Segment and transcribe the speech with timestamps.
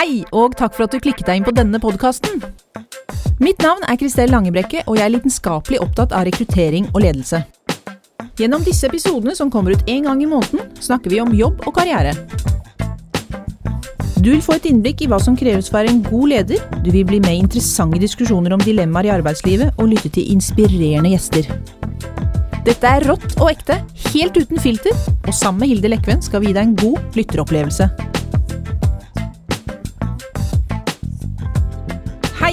[0.00, 2.38] Hei, og takk for at du klikket deg inn på denne podkasten.
[3.36, 7.42] Mitt navn er Kristel Langebrekke, og jeg er lidenskapelig opptatt av rekruttering og ledelse.
[8.40, 11.76] Gjennom disse episodene, som kommer ut én gang i måneden, snakker vi om jobb og
[11.76, 12.14] karriere.
[14.24, 16.64] Du vil få et innblikk i hva som kreves for å være en god leder,
[16.80, 21.12] du vil bli med i interessante diskusjoner om dilemmaer i arbeidslivet, og lytte til inspirerende
[21.12, 21.50] gjester.
[22.64, 23.82] Dette er rått og ekte,
[24.14, 24.96] helt uten filter,
[25.26, 27.92] og sammen med Hilde Lekven skal vi gi deg en god lytteropplevelse.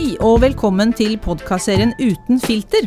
[0.07, 2.85] Hei og velkommen til podkastserien Uten filter.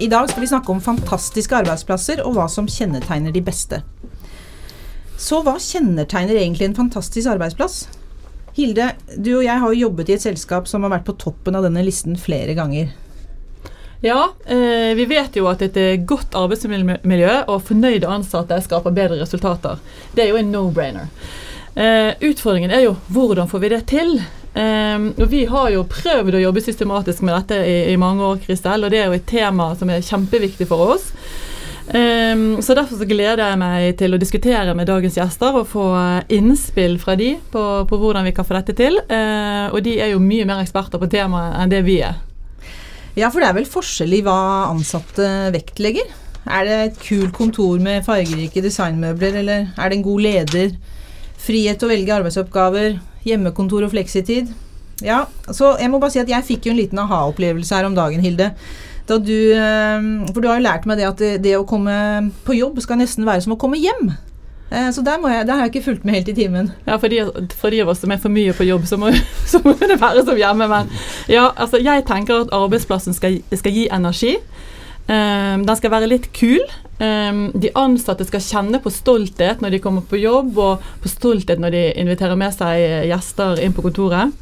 [0.00, 3.82] I dag skal vi snakke om fantastiske arbeidsplasser og hva som kjennetegner de beste.
[5.20, 7.74] Så hva kjennetegner egentlig en fantastisk arbeidsplass?
[8.56, 8.86] Hilde,
[9.18, 11.66] du og jeg har jo jobbet i et selskap som har vært på toppen av
[11.68, 12.88] denne listen flere ganger.
[14.00, 19.20] Ja, eh, vi vet jo at et eh, godt arbeidsmiljø og fornøyde ansatte skaper bedre
[19.20, 19.84] resultater.
[20.16, 21.12] Det er jo en no-brainer.
[21.76, 24.16] Eh, utfordringen er jo hvordan får vi det til?
[24.56, 28.40] Eh, og Vi har jo prøvd å jobbe systematisk med dette i, i mange år,
[28.46, 31.10] Kristel, og det er jo et tema som er kjempeviktig for oss.
[31.86, 35.84] Um, så Derfor så gleder jeg meg til å diskutere med dagens gjester og få
[36.34, 38.98] innspill fra de på, på hvordan vi kan få dette til.
[39.06, 42.18] Uh, og de er jo mye mer eksperter på temaet enn det vi er.
[43.16, 44.38] Ja, for det er vel forskjell i hva
[44.72, 46.10] ansatte vektlegger?
[46.46, 50.74] Er det et kult kontor med fargerike designmøbler, eller er det en god leder?
[51.46, 54.52] Frihet til å velge arbeidsoppgaver, hjemmekontor og fleksitid?
[55.04, 57.96] Ja, så jeg må bare si at jeg fikk jo en liten aha-opplevelse her om
[57.96, 58.52] dagen, Hilde.
[59.06, 62.56] Da du, eh, for du har jo lært meg det at det, å komme på
[62.56, 64.14] jobb skal nesten være som å komme hjem.
[64.70, 66.72] Eh, så der, jeg, der har jeg ikke fulgt med helt i timen.
[66.88, 67.20] Ja, for de,
[67.54, 69.12] for de, av oss som er for mye på jobb, så må,
[69.52, 70.66] så må det være som hjemme.
[70.72, 70.90] Men
[71.30, 74.34] ja, altså jeg tenker at arbeidsplassen skal, skal gi energi.
[75.06, 76.62] Um, den skal være litt kul.
[76.98, 81.62] Um, de ansatte skal kjenne på stolthet når de kommer på jobb, og på stolthet
[81.62, 84.34] når de inviterer med seg gjester inn på kontoret.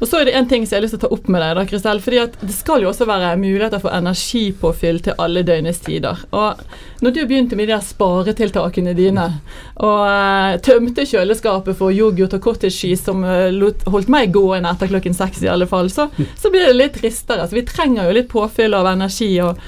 [0.00, 1.42] Og så er det en ting som jeg har lyst til å ta opp med
[1.44, 2.00] deg, da, Kristel.
[2.00, 6.22] fordi at det skal jo også være muligheter for energipåfyll til alle døgnets tider.
[6.32, 6.62] Og
[7.04, 9.26] når du begynte med de der sparetiltakene dine,
[9.76, 13.52] og uh, tømte kjøleskapet for yoghurt og cottage cheese som uh,
[13.92, 16.08] holdt meg gående etter klokken seks i alle fall, så,
[16.40, 17.46] så blir det litt tristere.
[17.48, 19.34] Så vi trenger jo litt påfyll av energi.
[19.44, 19.60] og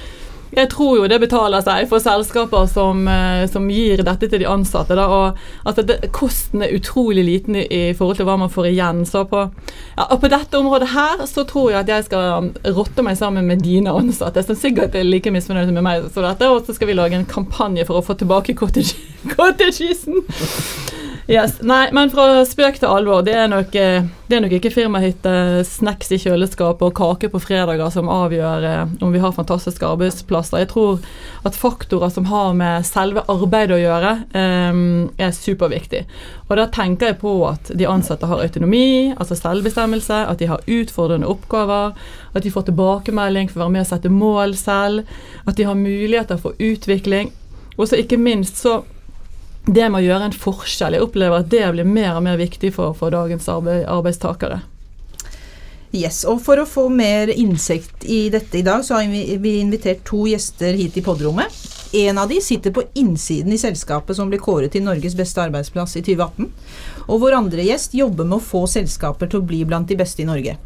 [0.55, 4.49] jeg tror jo det betaler seg for selskaper som, eh, som gir dette til de
[4.49, 4.95] ansatte.
[4.97, 8.69] Da, og at det, Kosten er utrolig liten i, i, forhold til hva man får
[8.71, 9.03] igjen.
[9.09, 9.45] Så på,
[9.97, 13.47] ja, og på dette området her så tror jeg at jeg skal rotte meg sammen
[13.49, 16.49] med dine ansatte, som sikkert er like misfornøyde med meg som dette.
[16.49, 20.21] Og så skal vi lage en kampanje for å få tilbake cottage-cheesen.
[21.27, 21.61] Yes.
[21.63, 23.21] Nei, men fra spøk til alvor.
[23.23, 27.39] Det er nok, eh, det er nok ikke firmahytte, snacks i kjøleskapet og kake på
[27.39, 30.59] fredager som avgjør eh, om vi har fantastiske arbeidsplasser.
[30.59, 30.99] Jeg tror
[31.47, 34.81] at faktorer som har med selve arbeidet å gjøre, um,
[35.17, 36.03] er superviktig.
[36.49, 40.63] Og da tenker jeg på at de ansatte har autonomi, altså selvbestemmelse, at de har
[40.67, 41.95] utfordrende oppgaver,
[42.33, 45.07] at de får tilbakemelding for å være med og sette mål selv,
[45.47, 47.31] at de har muligheter for utvikling.
[47.77, 48.81] Og så ikke minst så
[49.65, 50.97] det med å gjøre en forskjell.
[50.97, 54.61] Jeg opplever at det blir mer og mer viktig for, for dagens arbeid, arbeidstakere.
[55.93, 60.01] Yes, og For å få mer innsikt i dette i dag, så har vi invitert
[60.09, 61.53] to gjester hit i podrommet.
[61.93, 65.93] En av de sitter på innsiden i selskapet som ble kåret til Norges beste arbeidsplass
[65.99, 66.49] i 2018.
[67.05, 70.25] Og vår andre gjest jobber med å få selskaper til å bli blant de beste
[70.25, 70.57] i Norge.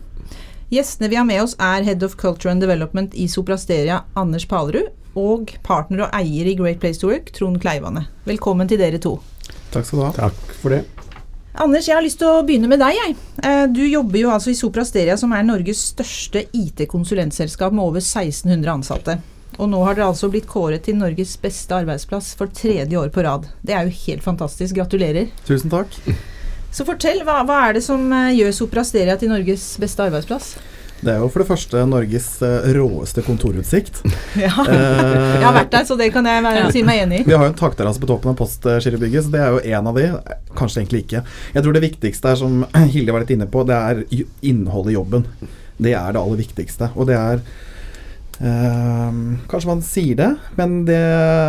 [0.72, 4.94] Gjestene vi har med oss er Head of Culture and Development i Soprasteria, Anders Palerud,
[5.18, 8.06] og partner og eier i Great Place to Work, Trond Kleivane.
[8.30, 9.18] Velkommen til dere to.
[9.74, 10.14] Takk skal du ha.
[10.16, 10.84] Takk for det.
[11.58, 12.94] Anders, jeg har lyst til å begynne med deg.
[12.94, 13.16] Jeg.
[13.42, 18.74] Eh, du jobber jo altså i Soprasteria, som er Norges største IT-konsulentselskap med over 1600
[18.76, 19.18] ansatte.
[19.58, 23.26] Og nå har dere altså blitt kåret til Norges beste arbeidsplass for tredje år på
[23.26, 23.48] rad.
[23.66, 24.78] Det er jo helt fantastisk.
[24.78, 25.32] Gratulerer.
[25.50, 25.98] Tusen takk.
[26.70, 30.54] Så fortell, hva, hva er det som eh, gjør Soprasteria til Norges beste arbeidsplass?
[30.98, 34.02] Det er jo for det første Norges uh, råeste kontorutsikt.
[34.38, 34.52] Ja.
[34.68, 37.26] jeg har vært der, så det kan jeg være, si meg enig i.
[37.26, 39.98] Vi har jo en takterrasse på toppen av Postgirobygget, så det er jo en av
[39.98, 40.10] de.
[40.58, 41.24] Kanskje egentlig ikke.
[41.56, 44.04] Jeg tror det viktigste er, som Hilde var litt inne på, det er
[44.46, 45.26] innholdet i jobben.
[45.78, 46.92] Det er det aller viktigste.
[46.98, 47.42] Og det er
[48.38, 50.28] Uh, kanskje man sier det,
[50.60, 51.00] men det,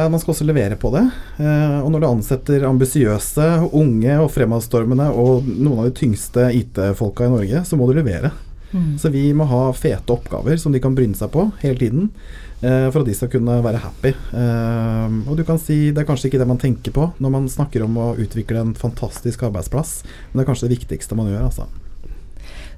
[0.08, 1.02] man skal også levere på det.
[1.36, 7.28] Uh, og når du ansetter ambisiøse, unge og fremadstormende og noen av de tyngste IT-folka
[7.28, 8.32] i Norge, så må du levere.
[8.72, 8.98] Mm.
[9.00, 12.12] Så vi må ha fete oppgaver som de kan bryne seg på hele tiden.
[12.58, 14.14] Eh, for at de skal kunne være happy.
[14.34, 17.50] Eh, og du kan si Det er kanskje ikke det man tenker på når man
[17.50, 20.00] snakker om å utvikle en fantastisk arbeidsplass,
[20.30, 21.46] men det er kanskje det viktigste man gjør.
[21.50, 21.68] altså.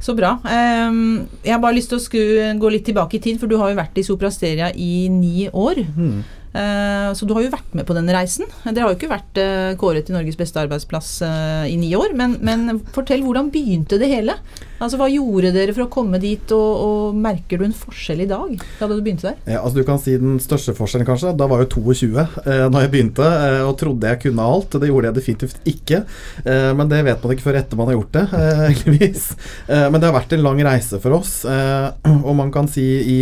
[0.01, 0.39] Så bra.
[0.45, 2.21] Um, jeg har bare lyst til å sku,
[2.57, 5.83] gå litt tilbake i tid, for du har jo vært i Soprasteria i ni år.
[5.93, 6.23] Mm.
[6.51, 8.49] Eh, så du har jo vært med på den reisen.
[8.65, 12.15] Dere har jo ikke vært eh, kåret til Norges beste arbeidsplass eh, i ni år,
[12.19, 14.35] men, men fortell hvordan begynte det hele?
[14.81, 18.29] Altså Hva gjorde dere for å komme dit, og, og merker du en forskjell i
[18.31, 19.37] dag da du begynte der?
[19.45, 21.35] Ja, altså du kan si Den største forskjellen, kanskje.
[21.39, 23.29] Da var jeg 22 eh, da jeg begynte,
[23.69, 24.75] og trodde jeg kunne alt.
[24.81, 26.03] Det gjorde jeg definitivt ikke.
[26.47, 28.25] Men det vet man ikke før etter man har gjort det,
[28.71, 29.27] heldigvis.
[29.69, 33.19] Men det har vært en lang reise for oss, og man kan si i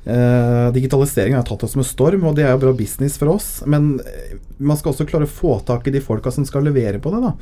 [0.00, 3.48] Uh, Digitalisering har tatt oss med storm, og det er jo bra business for oss.
[3.68, 7.00] Men uh, man skal også klare å få tak i de folka som skal levere
[7.02, 7.20] på det.
[7.26, 7.34] da.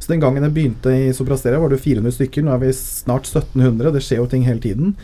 [0.00, 2.44] Så Den gangen jeg begynte i Soprasteria, var det 400 stykker.
[2.46, 3.92] Nå er vi snart 1700.
[3.92, 4.94] Det skjer jo ting hele tiden.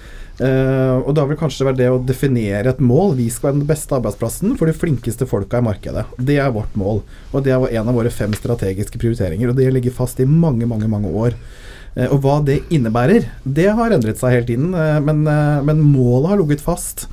[0.41, 3.19] Uh, og da vil kanskje være det å definere et mål.
[3.21, 6.07] Vi skal være den beste arbeidsplassen for de flinkeste folka i markedet.
[6.17, 7.05] Det er vårt mål.
[7.33, 9.53] Og det er en av våre fem strategiske prioriteringer.
[9.53, 11.37] Og det ligger fast i mange, mange, mange år.
[11.95, 14.73] Eh, og hva det innebærer, det har endret seg hele tiden.
[14.75, 17.09] Eh, men, eh, men målet har ligget fast.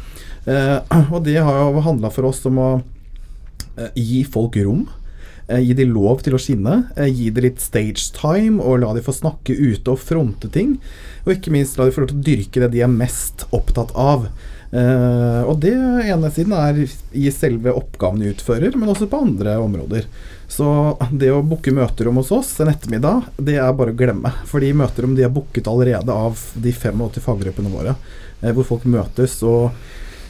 [1.13, 2.69] Og det har jo handla for oss om å
[3.93, 4.87] gi folk rom.
[5.49, 6.75] Gi de lov til å skinne.
[7.09, 10.75] Gi de litt stage time og la de få snakke ute og fronte ting.
[11.25, 13.95] Og ikke minst la de få lov til å dyrke det de er mest opptatt
[13.97, 14.29] av.
[14.69, 16.83] Uh, og det ene siden er
[17.17, 20.05] i selve oppgaven de utfører, men også på andre områder.
[20.49, 20.67] Så
[21.09, 24.31] det å booke møterom hos oss en ettermiddag, det er bare å glemme.
[24.49, 27.95] Fordi møterom de er booket allerede av de 85 faggruppene våre,
[28.43, 29.73] uh, hvor folk møtes og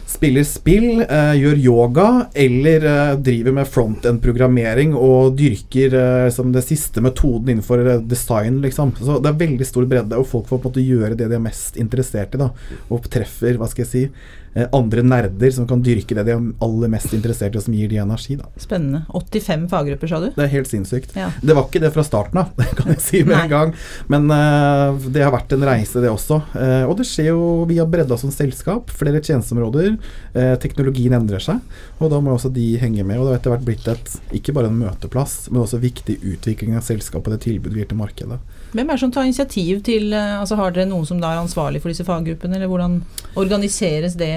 [0.09, 2.87] spiller spill, eh, gjør yoga eller
[3.21, 5.93] driver med front-end-programmering og dyrker
[6.33, 8.95] som det siste metoden innenfor design, liksom.
[8.97, 11.37] Så det er veldig stor bredde, og folk får på en måte gjøre det de
[11.37, 12.49] er mest interessert i, da.
[12.89, 14.05] Og treffer, hva skal jeg si,
[14.48, 17.75] Eh, andre nerder som kan dyrke det de er aller mest interessert i, og som
[17.75, 18.37] gir de energi.
[18.39, 18.49] Da.
[18.59, 19.03] Spennende.
[19.13, 20.29] 85 faggrupper, sa du?
[20.35, 21.15] Det er helt sinnssykt.
[21.17, 21.29] Ja.
[21.41, 23.43] Det var ikke det fra starten av, det kan jeg si med Nei.
[23.45, 23.73] en gang.
[24.11, 26.41] Men uh, det har vært en reise, det også.
[26.53, 28.93] Uh, og det skjer jo via bredda som selskap.
[28.99, 29.95] Flere tjenesteområder.
[30.35, 31.61] Uh, teknologien endrer seg,
[31.99, 33.19] og da må også de henge med.
[33.19, 36.77] Og det har etter hvert blitt et, ikke bare en møteplass, men også viktig utvikling
[36.79, 38.39] av selskapet og det tilbudet vi gir til markedet.
[38.69, 41.81] Hvem er det som tar initiativ til altså Har dere noen som da er ansvarlig
[41.81, 42.99] for disse faggruppene, eller hvordan
[43.39, 44.33] organiseres det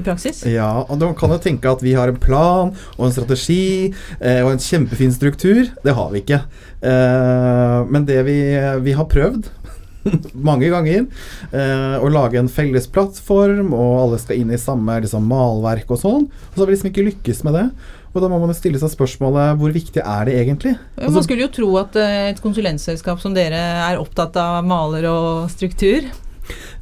[0.00, 0.42] i praksis?
[0.48, 4.40] Ja, og da kan jo tenke at vi har en plan og en strategi eh,
[4.44, 5.64] og en kjempefin struktur.
[5.84, 6.42] Det har vi ikke.
[6.80, 8.38] Eh, men det vi,
[8.86, 9.50] vi har prøvd
[10.48, 11.06] mange ganger.
[11.52, 16.02] Eh, å lage en felles plattform, og alle skal inn i samme liksom, malverk og
[16.02, 16.28] sånn.
[16.30, 17.66] Og så har vi liksom ikke lykkes med det.
[18.10, 20.74] Og da må man jo stille seg spørsmålet hvor viktig er det egentlig?
[20.96, 25.06] Altså, man skulle jo tro at eh, et konsulentselskap som dere er opptatt av maler
[25.10, 26.08] og struktur.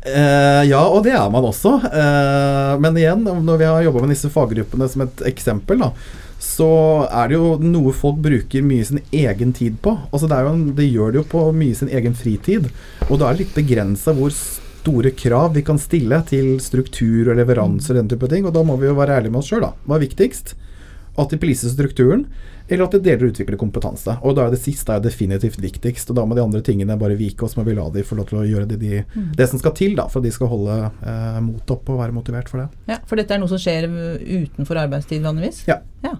[0.07, 1.75] Uh, ja, og det er man også.
[1.85, 5.91] Uh, men igjen, når vi har jobba med disse faggruppene som et eksempel, da,
[6.41, 6.71] så
[7.11, 9.97] er det jo noe folk bruker mye sin egen tid på.
[10.09, 12.71] Altså det, jo, det gjør det jo på mye sin egen fritid.
[13.11, 17.37] Og da er det litt begrensa hvor store krav vi kan stille til struktur og
[17.37, 18.47] leveranser og den type ting.
[18.49, 19.75] Og da må vi jo være ærlige med oss sjøl, da.
[19.85, 20.55] Hva er viktigst?
[21.19, 22.27] At de poliser strukturen,
[22.69, 24.15] eller at de deler og utvikler kompetanse.
[24.23, 26.13] Og da er det siste er definitivt viktigst.
[26.13, 28.19] Og da må de andre tingene bare vike, og så må vi la de få
[28.19, 29.31] lov til å gjøre det, de, mm.
[29.39, 32.17] det som skal til da, for at de skal holde eh, motet oppe og være
[32.17, 32.69] motivert for det.
[32.93, 35.65] Ja, For dette er noe som skjer utenfor arbeidstid vanligvis?
[35.71, 35.81] Ja.
[36.05, 36.17] ja.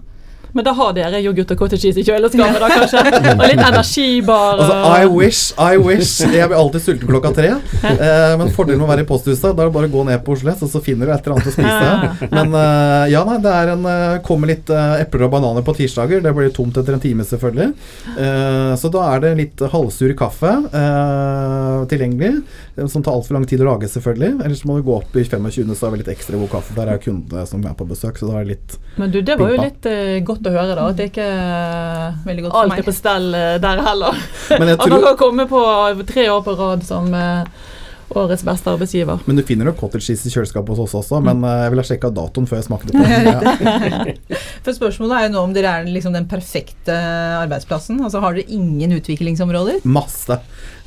[0.53, 3.03] Men da har dere yoghurt og cottage cheese i kjøleskapet, da kanskje?
[3.39, 4.59] Og litt energibar.
[4.59, 6.15] Altså, I wish, I wish.
[6.25, 7.51] Jeg blir alltid sulten klokka tre.
[7.89, 10.23] Eh, men fordelen med å være i posthuset, da er det bare å gå ned
[10.25, 12.29] på Oslo S, og så finner du et eller annet å spise.
[12.33, 15.75] Men eh, ja, nei, det er en uh, kommer litt eh, epler og bananer på
[15.77, 16.23] tirsdager.
[16.25, 17.69] Det blir tomt etter en time, selvfølgelig.
[18.79, 20.51] så da er det litt halvsur kaffe
[21.89, 22.31] tilgjengelig,
[22.91, 24.39] som tar altfor lang tid å lage, selvfølgelig.
[24.45, 26.75] Ellers må du gå opp i 25., så har vi litt ekstra god kaffe.
[26.77, 29.37] Der er kundene som er på besøk, så da er det litt Men du, det
[29.39, 29.89] var jo litt
[30.27, 30.87] godt godt å høre, da.
[30.89, 34.21] At det ikke er godt alt er på stell eh, der heller.
[34.49, 35.63] At man kan komme på
[36.09, 37.43] tre år på rad som uh,
[38.17, 39.21] årets beste arbeidsgiver.
[39.27, 41.81] Men du finner jo cottage cheese i kjøleskapet hos oss også, men uh, jeg vil
[41.81, 43.29] ha sjekka datoen før jeg smakte på den.
[43.29, 44.39] Ja.
[44.65, 46.95] For spørsmålet er jo nå om dere er liksom den perfekte
[47.39, 48.01] arbeidsplassen.
[48.05, 49.83] Altså Har dere ingen utviklingsområder?
[49.89, 50.39] Masse.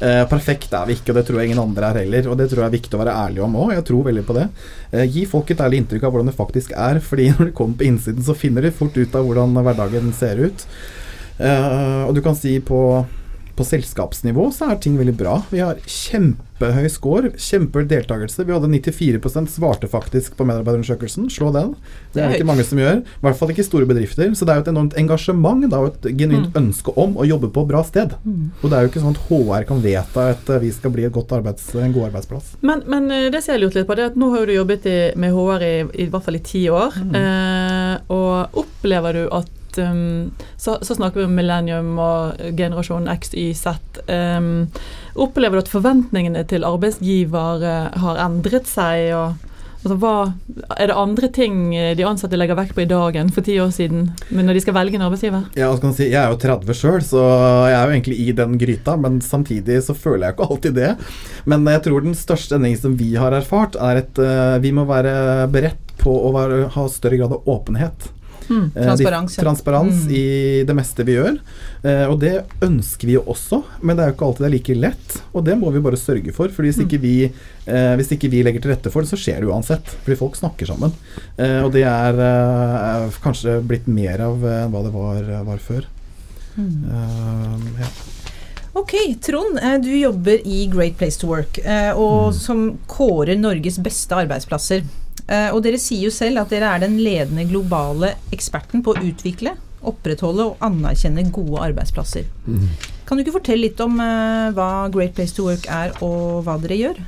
[0.02, 2.32] Eh, perfekt er vi ikke, og det tror jeg ingen andre er heller.
[2.32, 3.74] Og det tror jeg er viktig å være ærlig om òg.
[3.76, 4.48] Jeg tror veldig på det.
[4.90, 7.78] Eh, gi folk et ærlig inntrykk av hvordan det faktisk er, fordi når du kommer
[7.78, 10.66] på innsiden, så finner de fort ut av hvordan hverdagen ser ut.
[11.42, 12.78] og du kan si på
[13.56, 15.34] på selskapsnivå så er ting veldig bra.
[15.52, 18.46] Vi har kjempehøy score, kjempehøy deltakelse.
[18.48, 21.28] Vi hadde 94% svarte faktisk på medarbeiderundersøkelsen.
[21.32, 21.74] Slå den.
[22.14, 23.02] Det er det ikke mange som gjør.
[23.02, 24.32] I hvert fall ikke store bedrifter.
[24.38, 26.58] Så det er jo et enormt engasjement det er jo et genuint mm.
[26.62, 28.16] ønske om å jobbe på bra sted.
[28.24, 28.50] Mm.
[28.60, 31.70] Og det er jo ikke sånn at HR kan vedta at vi skal bli arbeids,
[31.76, 32.54] en god arbeidsplass.
[32.60, 34.54] Men, men, eh, det som jeg lurte litt på, det er at nå har du
[34.56, 36.98] jobbet i, med HR i, i, hvert fall i ti år.
[36.98, 37.16] Mm.
[37.20, 43.32] Eh, og opplever du at um, så, så, snakker vi om millennium og generasjon X,
[43.34, 44.02] Y, Z.
[44.08, 44.68] Um,
[45.14, 47.64] opplever du at forventningene til arbeidsgiver
[48.02, 49.12] har endret seg?
[49.16, 49.50] og
[49.82, 50.16] Altså, hva,
[50.78, 53.56] er det andre ting eh, de ansatte legger vekt på i dag enn for ti
[53.58, 55.48] år siden når de skal velge en arbeidsgiver?
[55.58, 57.22] Ja, si, Jeg er jo 30 sjøl, så
[57.66, 58.94] jeg er jo egentlig i den gryta.
[58.94, 60.92] Men samtidig så føler jeg ikke alltid det.
[61.50, 64.86] Men jeg tror den største endringen som vi har erfart, er at uh, vi må
[64.86, 68.06] være beredt på å være, ha større grad av åpenhet.
[68.48, 69.36] Mm, transparens.
[69.36, 70.12] Eh, transparens mm.
[70.14, 70.24] i
[70.66, 71.38] det meste vi gjør.
[71.82, 72.34] Eh, og det
[72.64, 75.16] ønsker vi jo også, men det er jo ikke alltid det er like lett.
[75.32, 76.52] Og det må vi bare sørge for.
[76.54, 76.86] For hvis, mm.
[76.86, 79.94] ikke vi, eh, hvis ikke vi legger til rette for det, så skjer det uansett.
[80.04, 80.94] Fordi folk snakker sammen.
[81.36, 85.62] Eh, og det er eh, kanskje blitt mer av enn eh, hva det var, var
[85.62, 85.86] før.
[86.52, 86.82] Mm.
[87.80, 87.92] ja.
[88.76, 88.92] Ok,
[89.24, 91.58] Trond, du jobber i Great Place to Work,
[91.92, 92.36] og mm.
[92.36, 94.84] som kårer Norges beste arbeidsplasser.
[95.32, 99.04] Eh, og dere sier jo selv at dere er den ledende globale eksperten på å
[99.06, 102.26] utvikle, opprettholde og anerkjenne gode arbeidsplasser.
[102.46, 102.68] Mm.
[103.06, 106.54] Kan du ikke fortelle litt om uh, hva Great Place to Work er, og hva
[106.62, 107.00] dere gjør?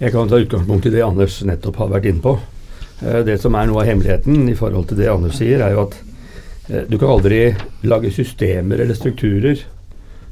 [0.00, 2.34] Jeg kan ta utgangspunkt i det Anders nettopp har vært inne på.
[3.04, 5.86] Uh, det som er noe av hemmeligheten i forhold til det Anders sier, er jo
[5.86, 6.00] at
[6.88, 7.50] du kan aldri
[7.84, 9.58] lage systemer eller strukturer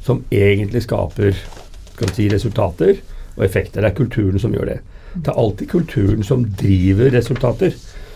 [0.00, 2.96] som egentlig skaper si, resultater
[3.36, 3.82] og effekter.
[3.84, 4.78] Det er kulturen som gjør det.
[5.14, 7.74] Det er alltid kulturen som driver resultater.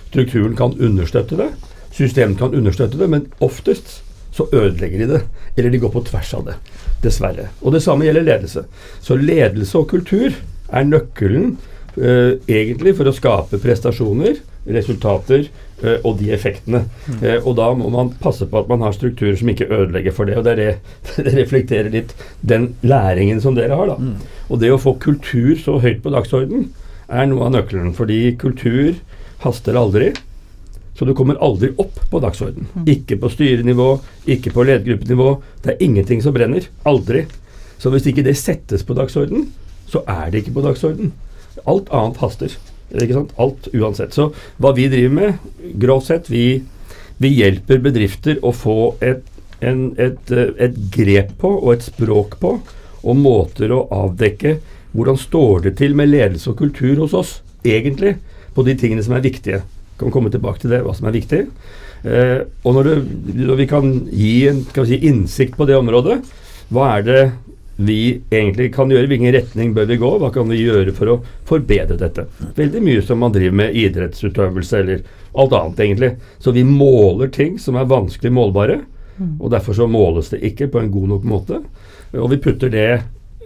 [0.08, 1.50] Strukturen kan understøtte det,
[1.96, 4.00] systemet kan understøtte det, men oftest
[4.36, 5.22] så ødelegger de det.
[5.56, 6.56] Eller de går på tvers av det.
[7.04, 7.48] Dessverre.
[7.62, 8.66] Og det samme gjelder ledelse.
[9.04, 10.34] Så ledelse og kultur
[10.72, 11.56] er nøkkelen
[11.96, 16.82] eh, egentlig for å skape prestasjoner, resultater eh, og de effektene.
[17.06, 17.20] Mm.
[17.22, 20.28] Uh, og da må man passe på at man har strukturer som ikke ødelegger for
[20.28, 20.40] det.
[20.40, 20.72] Og det, det,
[21.28, 23.94] det reflekterer litt den læringen som dere har.
[23.94, 24.00] da.
[24.00, 24.42] Mm.
[24.50, 26.68] Og det å få kultur så høyt på dagsordenen
[27.08, 27.92] er noe av nøkkelen.
[27.96, 28.96] Fordi kultur
[29.44, 30.12] haster aldri.
[30.96, 32.68] Så du kommer aldri opp på dagsorden.
[32.72, 32.86] Mm.
[32.94, 33.88] Ikke på styrenivå,
[34.32, 35.28] ikke på ledergruppenivå.
[35.64, 36.68] Det er ingenting som brenner.
[36.88, 37.26] Aldri.
[37.76, 39.50] Så hvis ikke det settes på dagsorden,
[39.90, 41.12] så er det ikke på dagsorden.
[41.68, 42.56] Alt annet haster.
[42.94, 43.34] Ikke sant?
[43.36, 44.16] Alt uansett.
[44.16, 44.30] Så
[44.62, 46.62] hva vi driver med, grovt sett, vi,
[47.20, 49.26] vi hjelper bedrifter å få et,
[49.60, 52.56] en, et, et grep på og et språk på,
[53.06, 54.56] og måter å avdekke
[54.96, 58.16] hvordan står det til med ledelse og kultur hos oss, egentlig,
[58.56, 59.62] på de tingene som er viktige?
[60.00, 61.46] Kan komme tilbake til det, hva som er viktig.
[62.06, 62.96] Eh, og når, det,
[63.40, 66.20] når, vi kan gi en kan si, innsikt på det området,
[66.74, 67.20] hva er det
[67.76, 68.00] vi
[68.32, 69.08] egentlig kan gjøre?
[69.10, 70.10] Hvilken retning bør vi gå?
[70.22, 71.16] Hva kan vi gjøre for å
[71.48, 72.26] forbedre dette?
[72.56, 75.02] Veldig mye som man driver med idrettsutøvelse eller
[75.36, 76.12] alt annet, egentlig.
[76.40, 78.80] Så vi måler ting som er vanskelig målbare.
[79.16, 79.36] Mm.
[79.40, 81.60] Og derfor så måles det ikke på en god nok måte.
[82.16, 82.88] Og vi putter det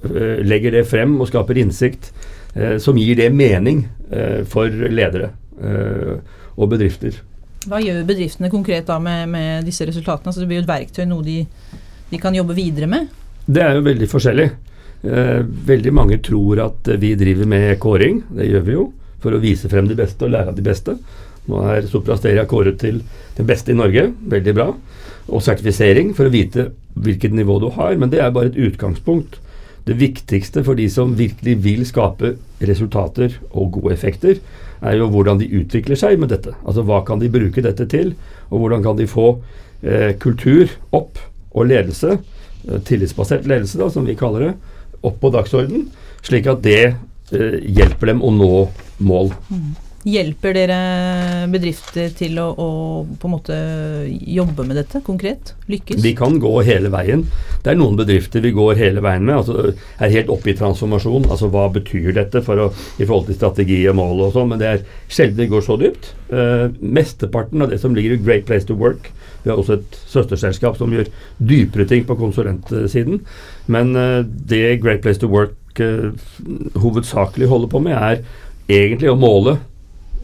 [0.02, 2.10] legger det frem og skaper innsikt
[2.54, 7.18] eh, som gir det mening eh, for ledere og bedrifter.
[7.68, 10.30] Hva gjør bedriftene konkret da med, med disse resultatene?
[10.30, 11.42] Altså det blir jo et verktøy, noe de,
[12.08, 13.10] de, kan jobbe videre med?
[13.44, 14.46] Det er jo veldig forskjellig.
[15.04, 18.22] Eh, veldig mange tror at vi driver med kåring.
[18.32, 18.86] Det gjør vi jo.
[19.20, 20.96] For å vise frem de beste og lære av de beste.
[21.52, 23.02] Nå er Soprasteria kåret til
[23.36, 24.08] det beste i Norge.
[24.32, 24.70] Veldig bra.
[25.28, 27.92] Og sertifisering for å vite hvilket nivå du har.
[28.00, 29.36] Men det er bare et utgangspunkt.
[29.90, 34.38] Det viktigste for de som virkelig vil skape resultater og gode effekter,
[34.80, 36.54] er jo hvordan de utvikler seg med dette.
[36.62, 38.12] Altså hva kan de bruke dette til,
[38.54, 39.32] og hvordan kan de få
[39.82, 41.18] eh, kultur opp
[41.50, 42.20] og ledelse,
[42.68, 44.54] eh, tillitsbasert ledelse da, som vi kaller det,
[45.02, 45.88] opp på dagsorden,
[46.22, 48.54] slik at det eh, hjelper dem å nå
[49.02, 49.34] mål.
[49.50, 49.72] Mm.
[50.08, 50.76] Hjelper dere
[51.52, 52.68] bedrifter til å, å,
[53.20, 53.56] på en måte
[54.08, 55.52] jobbe med dette konkret?
[55.68, 56.00] Lykkes?
[56.00, 57.26] Vi kan gå hele veien.
[57.60, 59.42] Det er noen bedrifter vi går hele veien med.
[59.42, 61.28] altså Er helt oppe i transformasjon.
[61.28, 64.48] altså Hva betyr dette for å, i forhold til strategi og mål og sånn.
[64.54, 66.14] Men det er sjelden det går så dypt.
[66.32, 69.10] Uh, mesteparten av det som ligger i Great Place to Work
[69.42, 71.08] Vi har også et søsterselskap som gjør
[71.44, 73.20] dypere ting på konsulentsiden.
[73.68, 76.08] Men uh, det Great Place to Work uh,
[76.80, 78.24] hovedsakelig holder på med, er
[78.70, 79.60] egentlig å måle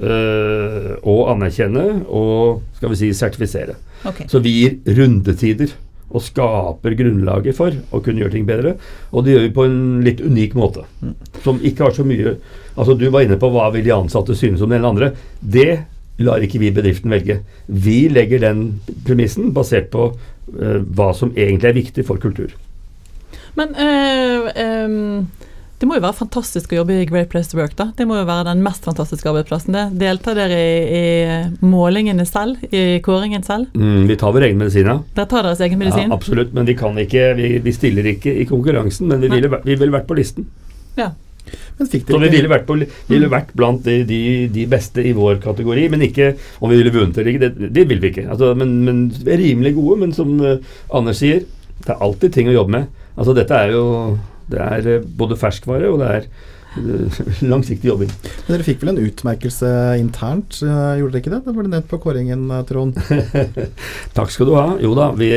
[0.00, 3.76] øh, og anerkjenne og skal vi si sertifisere.
[4.06, 4.28] Okay.
[4.30, 5.72] Så vi gir rundetider
[6.06, 8.76] og skaper grunnlaget for å kunne gjøre ting bedre.
[9.10, 10.84] Og det gjør vi på en litt unik måte.
[11.02, 11.16] Mm.
[11.42, 12.38] Som ikke har så mye
[12.76, 15.06] Altså Du var inne på hva vil de ansatte synes om den eller andre.
[15.40, 15.78] Det
[16.20, 17.38] lar ikke vi bedriften velge.
[17.66, 22.52] Vi legger den premissen basert på uh, hva som egentlig er viktig for kultur.
[23.56, 25.24] Men uh, um
[25.76, 27.90] det må jo være fantastisk å jobbe i Great Place to Work, da.
[27.98, 29.76] Det må jo være den mest fantastiske arbeidsplassen.
[29.76, 29.84] det.
[30.00, 32.62] Deltar dere i, i målingene selv?
[32.70, 33.68] I kåringen selv?
[33.76, 34.96] Mm, vi tar vår egen medisin, ja.
[35.18, 36.08] Dere tar deres egen medisin?
[36.08, 36.54] Ja, absolutt.
[36.56, 39.92] Men vi kan ikke Vi, vi stiller ikke i konkurransen, men vi ville, vi ville
[39.92, 40.48] vært på listen.
[40.96, 41.10] Ja.
[41.76, 42.78] Så vi ville vært, på,
[43.10, 44.20] ville vært blant de, de,
[44.52, 47.42] de, beste i vår kategori, men ikke om vi ville vunnet eller ikke.
[47.44, 48.24] Det, det vil vi ikke.
[48.32, 50.56] Altså, men, men, vi er rimelig gode, men som uh,
[50.96, 51.44] Anders sier,
[51.84, 52.88] det er alltid ting å jobbe med.
[53.16, 53.84] Altså, dette er jo
[54.52, 56.28] det er eh, både ferskvare og det er
[56.78, 57.18] eh,
[57.52, 58.12] langsiktig jobbing.
[58.46, 61.42] Men dere fikk vel en utmerkelse internt, eh, gjorde dere ikke det?
[61.48, 62.98] Det ble nevnt på kåringen, Trond.
[64.16, 64.68] Takk skal du ha.
[64.82, 65.32] Jo da, vi,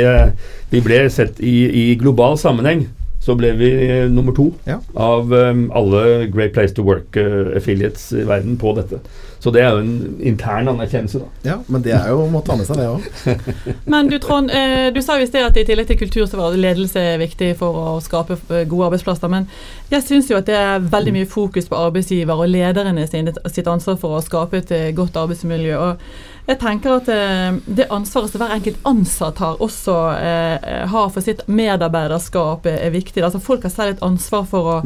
[0.74, 2.88] vi ble sett i, i global sammenheng.
[3.20, 3.68] Så ble vi
[4.10, 4.78] nummer to Ja.
[4.96, 9.02] av um, alle Great Place to Work-affiliates i verden på dette.
[9.40, 11.28] Så det er jo en intern anerkjennelse, da.
[11.48, 13.06] Ja, men det er jo å ta med seg det òg.
[13.92, 16.40] Men du Trond, eh, du sa jo i sted at i tillegg til kultur så
[16.40, 19.32] var ledelse viktig for å skape eh, gode arbeidsplasser.
[19.32, 19.48] Men
[19.94, 23.96] jeg syns jo at det er veldig mye fokus på arbeidsgiver og lederne sitt ansvar
[24.02, 25.80] for å skape et eh, godt arbeidsmiljø.
[25.80, 31.10] Og jeg tenker at eh, det ansvaret som hver enkelt ansatt har, også eh, har
[31.14, 33.22] for sitt medarbeiderskap, er, er viktig.
[33.26, 34.78] Altså Folk har selv et ansvar for å,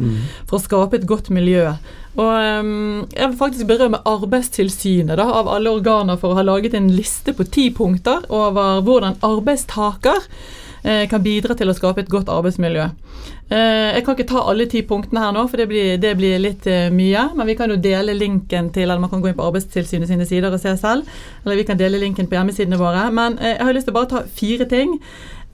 [0.44, 1.70] for å skape et godt miljø.
[2.14, 6.76] Og ehm, Jeg vil faktisk berømme Arbeidstilsynet da, av alle organer for å ha laget
[6.76, 12.10] en liste på ti punkter over hvordan arbeidstaker eh, kan bidra til å skape et
[12.12, 12.90] godt arbeidsmiljø.
[13.52, 16.40] Eh, jeg kan ikke ta alle ti punktene her nå, for det blir, det blir
[16.40, 17.26] litt eh, mye.
[17.36, 20.26] Men vi kan jo dele linken til, eller man kan gå inn på Arbeidstilsynet sine
[20.28, 21.08] sider og se selv.
[21.44, 23.06] Eller vi kan dele linken på hjemmesidene våre.
[23.14, 24.98] Men eh, jeg har lyst til å bare ta fire ting.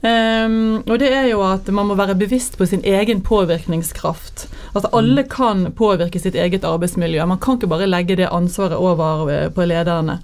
[0.01, 4.47] Um, og det er jo at man må være bevisst på sin egen påvirkningskraft.
[4.71, 7.27] Altså Alle kan påvirke sitt eget arbeidsmiljø.
[7.29, 10.17] Man kan ikke bare legge det ansvaret over eh, på lederne.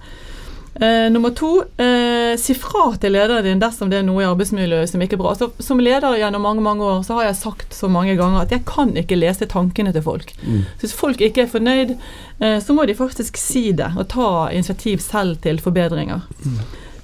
[0.78, 2.07] Uh, nummer to, eh,
[2.40, 5.34] si fra til lederen din dersom det er noe i arbeidsmiljøet som ikke er bra.
[5.38, 8.52] Så, som leder gjennom mange mange år så har jeg sagt så mange ganger at
[8.52, 10.34] jeg kan ikke lese tankene til folk.
[10.76, 11.94] Så hvis folk ikke er fornøyd,
[12.40, 16.26] eh, så må de faktisk si det og ta initiativ selv til forbedringer.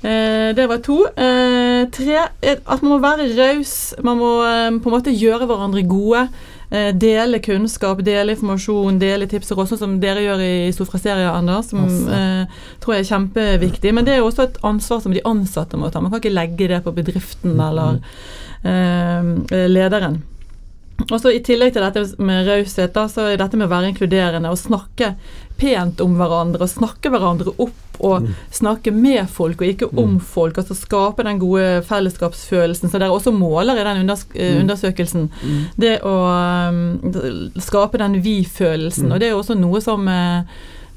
[0.05, 0.99] Eh, det var to.
[1.17, 3.95] Eh, tre, eh, at man må være raus.
[4.05, 6.29] Man må eh, på en måte gjøre hverandre gode.
[6.71, 11.33] Eh, dele kunnskap, dele informasjon, dele tips og råd, sånn som dere gjør i Sofraseria,
[11.37, 11.71] Anders.
[11.73, 13.95] Som eh, tror jeg er kjempeviktig.
[13.95, 16.03] Men det er jo også et ansvar som de ansatte må ta.
[16.03, 18.01] Man kan ikke legge det på bedriften eller
[18.65, 20.23] eh, lederen.
[21.11, 24.53] Og så I tillegg til dette med raushet, så er dette med å være inkluderende
[24.53, 25.15] og snakke
[25.59, 30.59] pent om hverandre og snakke hverandre opp og snakke med folk og ikke om folk.
[30.59, 34.63] altså Skape den gode fellesskapsfølelsen Så dere også måler i den unders mm.
[34.65, 35.29] undersøkelsen.
[35.79, 36.15] Det å
[36.71, 39.13] um, skape den vi-følelsen.
[39.13, 40.43] Og det er jo også noe som uh,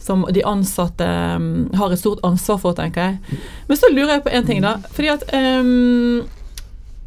[0.08, 1.04] som de ansatte
[1.36, 3.40] um, har et stort ansvar for, tenker jeg.
[3.68, 4.78] Men så lurer jeg på én ting, da.
[4.94, 6.22] Fordi at um,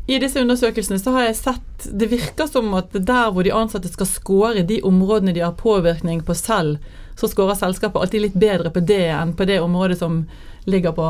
[0.06, 3.90] i disse undersøkelsene så har jeg sett Det virker som at der hvor de ansatte
[3.92, 6.78] skal score de områdene de har påvirkning på selv,
[7.16, 10.24] så scorer selskapet alltid litt bedre på det enn på det området som
[10.64, 11.06] ligger på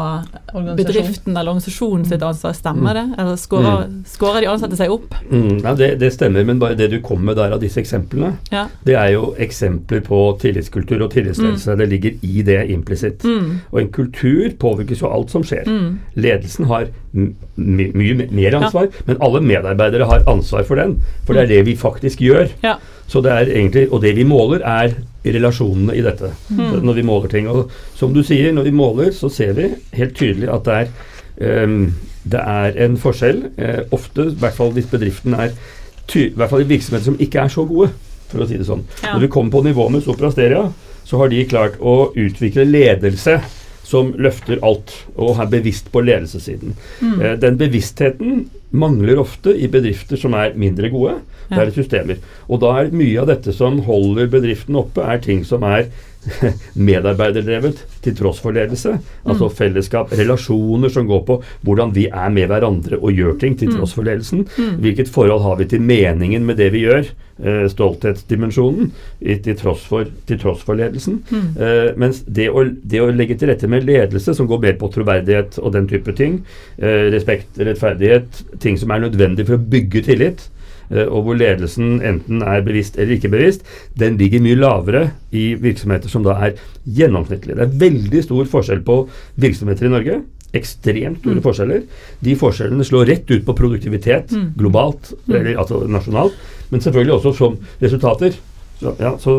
[0.76, 2.52] bedriften eller organisasjonen sitt ansvar.
[2.52, 3.04] Stemmer det?
[3.18, 5.14] Eller skårer, scorer de ansatte seg opp?
[5.30, 8.34] Mm, ja, det, det stemmer, men bare det du kom med der av disse eksemplene,
[8.52, 8.66] Ja.
[8.86, 11.76] det er jo eksempler på tillitskultur og tillitsledelse.
[11.80, 13.24] Det ligger i det implisitt.
[13.24, 13.60] Mm.
[13.72, 15.66] Og en kultur påvirkes jo alt som skjer.
[15.66, 15.98] Mm.
[16.14, 20.98] Ledelsen har my mye mer ansvar, men alle medarbeidere har ansvar for den.
[21.26, 22.48] For det er det vi faktisk gjør.
[22.62, 22.76] Ja.
[23.11, 24.94] Så det er egentlig, Og det vi måler, er
[25.25, 26.31] relasjonene i dette.
[26.49, 26.83] Mm.
[26.85, 27.49] Når vi måler ting.
[27.49, 31.64] Og som du sier, når vi måler, så ser vi helt tydelig at det er,
[31.64, 33.42] um, det er en forskjell.
[33.59, 35.51] Uh, ofte, i hvert fall hvis bedriften er
[36.11, 37.90] I hvert fall i virksomheter som ikke er så gode,
[38.31, 38.83] for å si det sånn.
[39.03, 39.12] Ja.
[39.12, 40.64] Når vi kommer på nivå med Sopra Steria,
[41.07, 43.37] så har de klart å utvikle ledelse
[43.87, 46.75] som løfter alt, og er bevisst på ledelsessiden.
[46.99, 47.14] Mm.
[47.20, 51.16] Uh, den bevisstheten mangler ofte i bedrifter som er mindre gode.
[51.50, 51.64] Det Ja.
[51.64, 52.16] er systemer.
[52.48, 55.88] Og da er mye av dette som holder bedriften oppe, er ting som er
[56.76, 58.98] medarbeiderdrevet til tross for ledelse.
[59.24, 59.54] Altså Mm.
[59.56, 63.76] fellesskap, relasjoner som går på hvordan vi er med hverandre og gjør ting til Mm.
[63.78, 64.46] tross for ledelsen.
[64.59, 64.80] Mm.
[64.80, 67.06] Hvilket forhold har vi til meningen med det vi gjør?
[67.42, 68.90] Eh, stolthetsdimensjonen
[69.22, 71.22] i- til tross for, til tross for ledelsen.
[71.30, 71.56] Mm.
[71.59, 74.92] Eh, mens det å, det å legge til rette med ledelse som går mer på
[74.92, 76.44] troverdighet og den type ting,
[76.78, 80.49] eh, respekt, rettferdighet, ting som er nødvendig for å bygge tillit,
[80.90, 83.62] eh, og hvor ledelsen enten er bevisst eller ikke bevisst,
[83.96, 86.55] den ligger mye lavere i virksomheter som da er
[86.87, 87.57] gjennomsnittlige.
[87.57, 89.09] Det er veldig stor forskjell på
[89.40, 90.20] virksomheter i Norge.
[90.53, 91.42] Ekstremt store Mm.
[91.44, 91.83] forskjeller.
[92.23, 94.55] De forskjellene slår rett ut på produktivitet Mm.
[94.59, 95.35] globalt, Mm.
[95.37, 96.33] eller altså nasjonalt,
[96.70, 98.35] men selvfølgelig også som resultater.
[98.80, 99.32] Så, ja, så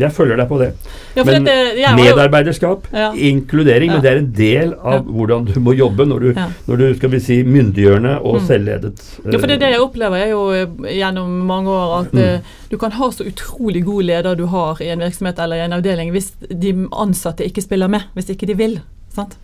[0.00, 0.70] jeg følger deg på det.
[1.14, 3.10] Ja, Men det, jo- Medarbeiderskap, Ja.
[3.12, 6.32] inkludering, men det er en del av hvordan du må jobbe når du,
[6.68, 8.46] når du skal vi si, myndiggjørende og Mm.
[8.46, 9.02] selvledet.
[9.26, 12.12] Ja, for det er det eh, jeg opplever jeg jo eh, gjennom mange år at
[12.14, 12.18] Mm.
[12.18, 15.64] eh, du kan ha så utrolig god leder du har i en virksomhet eller i
[15.66, 18.80] en avdeling hvis de ansatte ikke spiller med, hvis ikke de vil.
[19.14, 19.36] Sant?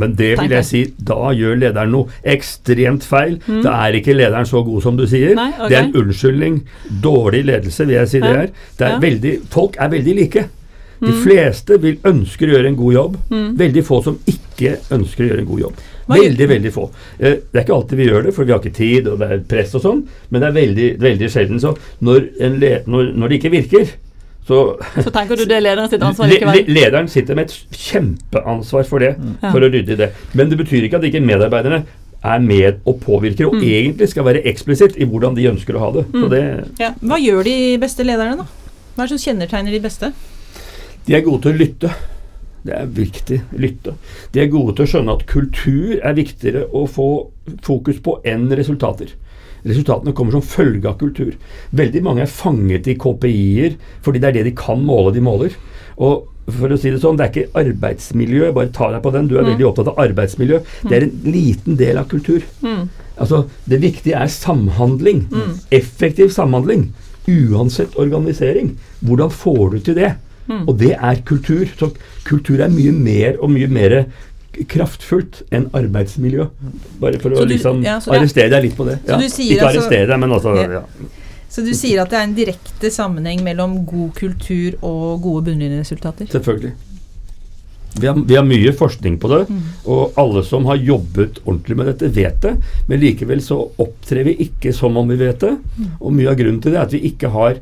[0.00, 3.38] Men det vil jeg si, da gjør lederen noe ekstremt feil.
[3.46, 3.62] Mm.
[3.66, 5.34] Da er ikke lederen så god som du sier.
[5.38, 5.68] Nei, okay.
[5.68, 6.58] Det er en unnskyldning.
[7.02, 8.50] Dårlig ledelse, vil jeg si det er.
[8.78, 8.98] Det er Ja.
[8.98, 10.44] veldig, folk er veldig like.
[11.02, 11.22] De Mm.
[11.24, 13.16] fleste vil ønsker å gjøre en god jobb.
[13.30, 13.56] Mm.
[13.58, 15.74] Veldig få som ikke ønsker å gjøre en god jobb.
[16.08, 16.90] Veldig, veldig få.
[17.18, 19.30] Eh, det er ikke alltid vi gjør det, for vi har ikke tid, og det
[19.30, 21.60] er press og sånn, men det er veldig, veldig sjelden.
[21.60, 22.28] Så når,
[22.86, 23.88] når, når det ikke virker,
[24.46, 27.76] Så Så tenker du det er lederen sitt ansvar le, le, lederen sitter med et
[27.78, 29.36] kjempeansvar for det, Mm.
[29.52, 30.08] for å rydde i det.
[30.34, 31.84] Men det betyr ikke at ikke medarbeiderne
[32.24, 33.62] er med og påvirker, og Mm.
[33.62, 36.04] egentlig skal være eksplisitt i hvordan de ønsker å ha det.
[36.12, 36.30] Så Mm.
[36.30, 36.90] det Ja.
[37.02, 38.46] Hva gjør de beste lederne, da?
[38.96, 40.12] Hva er det som kjennetegner de beste?
[41.06, 41.90] De er gode til å lytte.
[42.64, 43.40] Det er viktig.
[43.58, 43.94] Lytte.
[44.32, 47.30] De er gode til å skjønne at kultur er viktigere å få
[47.62, 49.08] fokus på enn resultater.
[49.64, 51.32] Resultatene kommer som følge av kultur.
[51.72, 55.54] Veldig mange er fanget i KPI-er fordi det er det de kan måle, de måler.
[56.02, 59.28] Og for å si det sånn, det er ikke arbeidsmiljø, bare ta deg på den.
[59.28, 59.52] Du er Mm.
[59.52, 60.58] veldig opptatt av arbeidsmiljø.
[60.88, 62.42] Det er en liten del av kultur.
[62.62, 62.88] Mm.
[63.18, 65.28] Altså, Det viktige er samhandling.
[65.30, 65.58] Mm.
[65.70, 66.92] Effektiv samhandling.
[67.28, 68.76] Uansett organisering.
[69.04, 70.14] Hvordan får du til det?
[70.48, 70.64] Mm.
[70.68, 71.66] Og det er kultur.
[71.78, 71.92] Så
[72.24, 74.06] kultur er mye mer og mye mer
[74.68, 76.46] kraftfullt enn arbeidsmiljø.
[77.00, 78.98] Bare for Så å du- liksom ja, det- arrestere deg litt på det.
[79.08, 79.18] Ja.
[79.28, 80.82] sier Ikke altså- arrestere deg, men altså ja.
[81.48, 86.26] Så du sier at det er en direkte sammenheng mellom god kultur og gode bunnlinjeresultater?
[86.26, 86.72] Selvfølgelig.
[88.00, 89.60] Vi har, vi har mye forskning på det, Mm.
[89.86, 92.56] og alle som har jobbet ordentlig med dette, vet det.
[92.88, 95.58] Men likevel så opptrer vi ikke som om vi vet det.
[95.78, 95.86] Mm.
[96.00, 97.56] Og mye av grunnen til det er at vi ikke har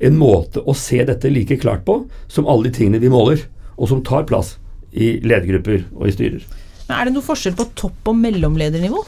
[0.00, 3.40] en måte å se dette like klart på som alle de tingene vi måler,
[3.78, 4.56] og som tar plass
[4.92, 6.44] i ledergrupper og i styrer.
[6.88, 9.04] Men er det noe forskjell på topp- og mellomledernivå?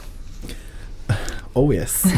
[1.53, 2.05] Oh yes.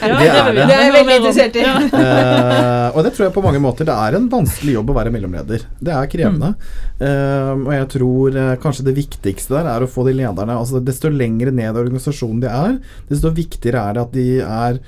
[0.00, 0.62] Ja, Det er det.
[0.64, 1.64] Det er jeg veldig interessert i.
[1.98, 5.10] Eh, og det tror jeg på mange måter det er en vanskelig jobb å være
[5.12, 5.64] mellomleder.
[5.84, 6.54] Det er krevende.
[6.96, 10.80] Eh, og jeg tror uh, kanskje det viktigste der er å få de lederne altså
[10.82, 12.78] Desto lengre ned i organisasjonen de er,
[13.10, 14.80] desto viktigere er det at de er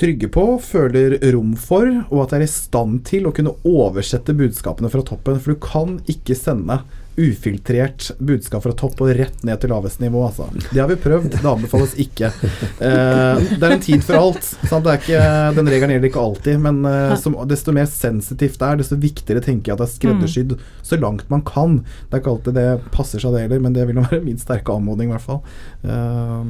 [0.00, 4.36] trygge på, føler rom for, og at de er i stand til å kunne oversette
[4.36, 5.40] budskapene fra toppen.
[5.40, 6.82] For du kan ikke sende
[7.16, 10.20] ufiltrert budskap fra topp og rett ned til laveste nivå.
[10.26, 10.50] Altså.
[10.68, 12.28] Det har vi prøvd, det anbefales ikke.
[12.76, 14.50] Eh, det er en tid for alt.
[14.60, 15.22] Det er ikke,
[15.56, 19.40] den regelen gjelder ikke alltid, men eh, som, desto mer sensitivt det er, desto viktigere
[19.44, 20.54] tenker jeg at det er skreddersydd
[20.84, 21.78] så langt man kan.
[22.10, 24.76] Det er ikke alltid det passer seg det heller, men det vil være min sterke
[24.76, 25.40] anmodning, i hvert fall.
[25.88, 26.40] Eh,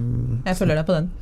[0.51, 1.13] Jeg følger deg på den.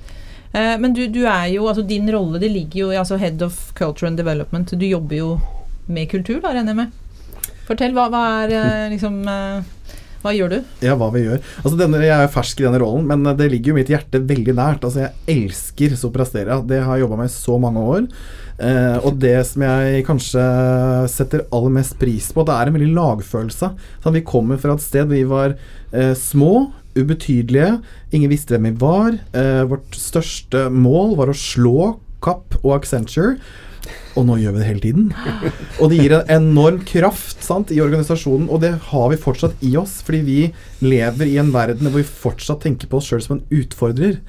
[0.55, 3.73] Eh, men du, du er jo, altså din rolle det ligger jo altså Head of
[3.79, 4.71] Culture and Development.
[4.71, 5.31] Du jobber jo
[5.91, 7.01] med kultur, da, regner jeg med.
[7.65, 10.57] Fortell, hva, hva er eh, liksom eh, Hva gjør du?
[10.85, 11.43] Ja, hva vi gjør.
[11.63, 14.55] Altså denne, jeg er fersk i denne rollen, men det ligger jo mitt hjerte veldig
[14.57, 14.87] nært.
[14.87, 16.61] Altså Jeg elsker Soprasteria.
[16.65, 18.09] Det har jeg jobba med i så mange år.
[18.63, 20.45] Eh, og det som jeg kanskje
[21.11, 23.73] setter aller mest pris på, det er en veldig lagfølelse.
[24.05, 25.57] Sånn, vi kommer fra et sted vi var
[25.91, 27.79] eh, små, ubetydelige,
[28.15, 29.19] ingen visste hvem vi var.
[29.37, 33.39] Eh, vårt største mål var å slå Kapp og Accenture.
[34.15, 35.09] Og nå gjør vi det hele tiden.
[35.83, 39.75] Og det gir en enorm kraft sant, i organisasjonen, og det har vi fortsatt i
[39.81, 40.39] oss, fordi vi
[40.87, 44.21] lever i en verden hvor vi fortsatt tenker på oss sjøl som en utfordrer.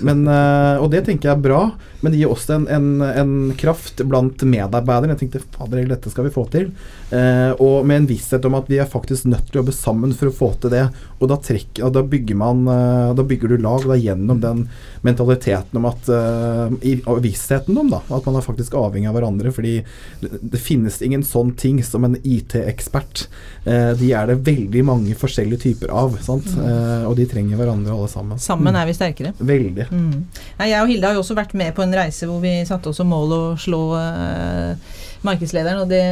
[0.00, 1.62] Men, eh, og det tenker jeg er bra,
[2.02, 5.14] men det gir også en, en, en kraft blant medarbeiderne.
[5.14, 6.72] Jeg tenkte fader, dette skal vi få til.
[7.14, 10.14] Eh, og med en visshet om at vi er faktisk nødt til å jobbe sammen
[10.16, 10.86] for å få til det.
[11.22, 14.64] Og da, trekker, og da bygger man eh, Da bygger du lag, da gjennom den
[15.06, 19.52] mentaliteten om at eh, i, vissheten om da, at man er faktisk avhengig av hverandre.
[19.54, 19.76] Fordi
[20.22, 23.26] det, finnes ingen sånn ting som en IT-ekspert.
[23.64, 26.18] Eh, de er det veldig mange forskjellige typer av.
[26.24, 26.48] Sant?
[26.56, 28.42] Eh, og de trenger hverandre alle sammen.
[28.42, 29.34] Sammen er vi sterkere.
[29.38, 29.88] Veldig.
[29.90, 30.24] Mm.
[30.62, 33.00] Jeg og Hilde har jo også vært med på en reise hvor vi satte oss
[33.00, 34.74] som mål å slå uh,
[35.22, 36.02] markedslederen, og det,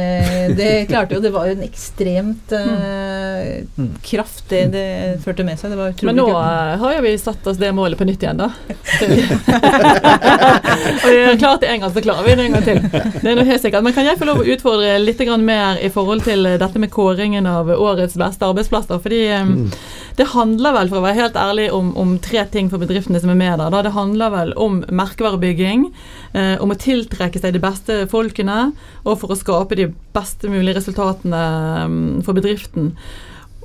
[0.57, 1.21] det klarte jo.
[1.23, 3.95] Det var jo en ekstremt uh, Mm.
[4.03, 5.71] kraft det det førte med seg.
[5.71, 8.23] Det var utrolig Men nå eh, har jo vi satt oss det målet på nytt
[8.23, 8.49] igjen, da.
[11.01, 12.81] og vi har klart det en gang, så klarer vi det en gang til.
[12.91, 13.85] Det er noe helt sikkert.
[13.85, 17.47] Men kan jeg få lov å utfordre litt mer i forhold til dette med kåringen
[17.49, 19.01] av årets beste arbeidsplasser?
[19.01, 19.71] Fordi um, Mm.
[20.19, 23.31] Det handler vel, for å være helt ærlig, om, om tre ting for bedriftene som
[23.33, 23.71] er med der.
[23.73, 23.81] Da.
[23.85, 25.87] Det handler vel om merkevarebygging,
[26.33, 28.71] eh, om å tiltrekke seg de beste folkene,
[29.05, 31.43] og for å skape de beste mulige resultatene
[31.87, 32.91] mm, for bedriften.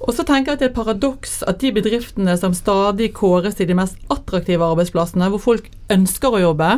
[0.04, 3.56] Og så tenker jeg at det er et paradoks at de bedriftene som stadig kåres
[3.58, 6.70] til de mest attraktive arbeidsplassene, hvor folk ønsker å jobbe,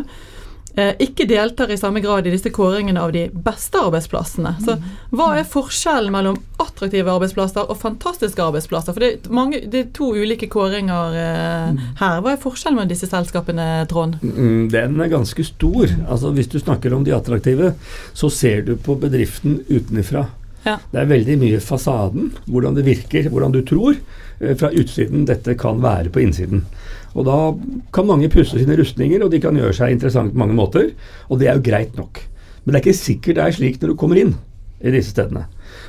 [1.03, 4.55] ikke deltar i samme grad i disse kåringene av de beste arbeidsplassene.
[4.65, 4.77] Så
[5.15, 8.95] hva er forskjellen mellom attraktive arbeidsplasser og fantastiske arbeidsplasser?
[8.95, 12.23] For det er, mange, det er to ulike kåringer eh, her.
[12.25, 14.19] Hva er forskjellen mellom disse selskapene, Trond?
[14.23, 15.89] Mm, Den er ganske stor.
[16.09, 17.75] Altså Hvis du snakker om de attraktive,
[18.15, 20.29] så ser du på bedriften utenfra.
[20.93, 23.99] Det er veldig mye fasaden, hvordan det virker, hvordan du tror,
[24.41, 26.65] eh, fra utsiden dette kan være på innsiden.
[27.17, 27.39] Og da
[27.95, 30.93] kan mange pusse sine rustninger, og de kan gjøre seg interessant på mange måter.
[31.29, 32.21] Og det er jo greit nok.
[32.65, 34.35] Men det er ikke sikkert det er slik når du kommer inn
[34.85, 35.47] i disse stedene.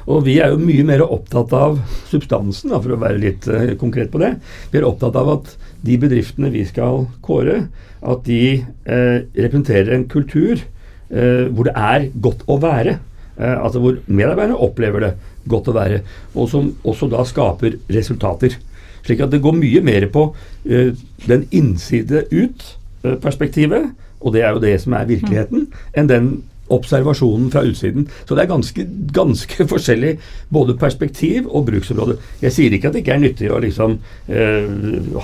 [0.10, 1.78] Og vi er jo mye mer opptatt av
[2.10, 4.36] substansen, da, for å være litt uh, konkret på det.
[4.72, 5.52] Vi er opptatt av at
[5.86, 7.62] de bedriftene vi skal kåre,
[8.00, 12.98] at de uh, representerer en kultur uh, hvor det er godt å være.
[13.40, 15.14] Eh, altså hvor medarbeiderne opplever det
[15.50, 16.02] godt å være,
[16.36, 18.58] og som også da skaper resultater.
[19.06, 20.28] Slik at det går mye mer på
[20.68, 20.94] eh,
[21.26, 26.32] den innside ut-perspektivet, og det er jo det som er virkeligheten, enn den
[26.70, 28.08] observasjonen fra utsiden.
[28.28, 30.18] Så det er ganske, ganske forskjellig
[30.54, 32.20] både perspektiv og bruksområde.
[32.44, 33.98] Jeg sier ikke at det ikke er nyttig å liksom
[34.28, 34.68] eh,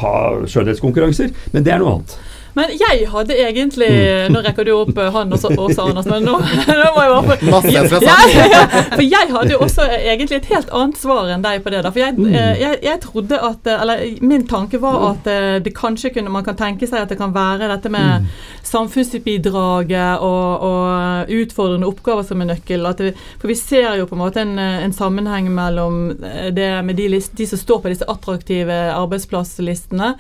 [0.02, 2.18] ha skjønnhetskonkurranser, men det er noe annet.
[2.56, 3.90] Men jeg hadde egentlig
[4.32, 6.36] Nå rekker du opp hånden han også, også Anders, men nå,
[6.70, 8.16] nå må jeg bare ja,
[8.52, 8.62] ja,
[8.94, 11.84] For jeg hadde jo også egentlig et helt annet svar enn deg på det.
[11.86, 15.30] da For jeg, eh, jeg, jeg trodde at eh, Eller min tanke var at
[15.66, 18.28] det kanskje kunne Man kan tenke seg at det kan være dette med
[18.66, 22.88] samfunnsbidraget og, og utfordrende oppgaver som en nøkkel.
[22.98, 26.16] Det, for vi ser jo på en måte en, en sammenheng mellom
[26.56, 30.16] det med de, list, de som står på disse attraktive arbeidsplasslistene,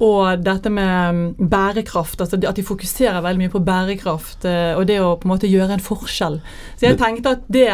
[0.00, 2.20] og dette med bærekraft.
[2.20, 5.50] altså At de fokuserer veldig mye på bærekraft eh, og det å på en måte
[5.50, 6.40] gjøre en forskjell.
[6.80, 7.68] Så jeg tenkte at det,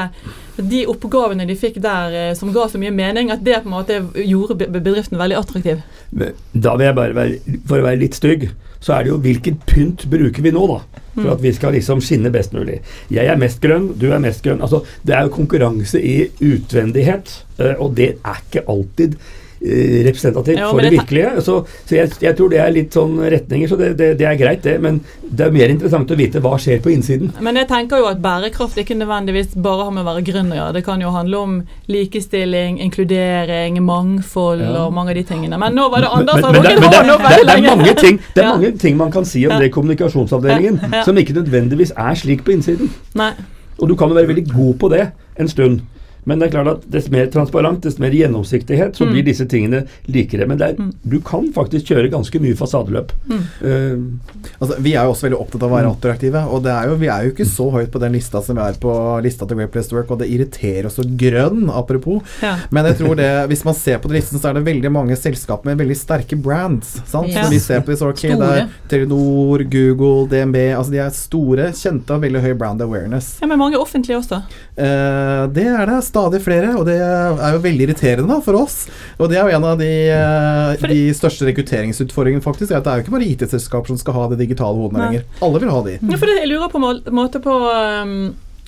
[0.59, 3.77] de oppgavene de fikk der eh, som ga så mye mening, at det på en
[3.79, 5.83] måte gjorde bedriften veldig attraktiv.
[6.11, 8.51] Da vil jeg bare være, for å være litt stygg,
[8.83, 11.05] så er det jo hvilken pynt bruker vi nå, da?
[11.17, 12.83] For at vi skal liksom skinne best mulig.
[13.09, 14.61] Jeg er mest grønn, du er mest grønn.
[14.61, 19.17] Altså, det er jo konkurranse i utvendighet, eh, og det er ikke alltid
[19.61, 21.43] representativt ja, for det virkelige.
[21.43, 21.55] Så,
[21.89, 24.63] så jeg, jeg, tror det er litt sånn retninger, så det, det, det, er greit,
[24.67, 24.77] det.
[24.83, 27.33] Men det er mer interessant å vite hva skjer på innsiden.
[27.45, 30.61] Men jeg tenker jo at bærekraft ikke nødvendigvis bare har med å være grønn å
[30.61, 30.77] gjøre.
[30.79, 31.57] Det kan jo handle om
[31.93, 34.73] likestilling, inkludering, mangfold ja.
[34.85, 35.61] og mange av de tingene.
[35.61, 37.75] Men nå var det Anders som har drukket hånden opp veldig lenge.
[37.77, 38.55] Mange ting, det er ja.
[38.55, 42.93] mange ting man kan si om det kommunikasjonsavdelingen som ikke nødvendigvis er slik på innsiden.
[43.19, 43.33] Nei.
[43.77, 45.05] Og du kan jo være veldig god på det
[45.41, 45.83] en stund.
[46.27, 49.13] Men det er klart at dess mer transparent, dess mer gjennomsiktighet, så mm.
[49.15, 50.49] blir disse tingene likere.
[50.51, 50.91] Men er, mm.
[51.07, 53.15] du kan faktisk kjøre ganske mye fasadeløp.
[53.31, 53.45] Mm.
[53.63, 55.97] Uh, altså, vi er jo også veldig opptatt av å være mm.
[55.97, 58.65] attraktive, og er jo, vi er jo ikke så høyt på den lista som vi
[58.65, 62.23] er på lista til Great Place to Work, og det irriterer oss så grønn, apropos.
[62.43, 62.57] Ja.
[62.75, 65.17] Men jeg tror det, hvis man ser på den listen, så er det veldig mange
[65.19, 66.97] selskap med veldig sterke brands.
[67.07, 67.31] Sant?
[67.31, 67.45] Ja.
[67.45, 71.71] Når vi ser på disse, ok, det er Telenor, Google, DNB altså De er store,
[71.77, 73.37] kjente og veldig høy brand awareness.
[73.43, 74.43] Ja, Men mange offentlige også?
[74.77, 78.79] Uh, det er det stadig flere, og det er jo veldig irriterende da, for oss.
[79.21, 82.73] Og det er jo en av de, uh, de største rekrutteringsutfordringene, faktisk.
[82.73, 85.29] Er at det er jo ikke bare IT-selskaper som skal ha de digitale hodene lenger.
[85.45, 85.99] Alle vil ha de.
[86.01, 88.19] Ja, for det, jeg lurer på en måte på um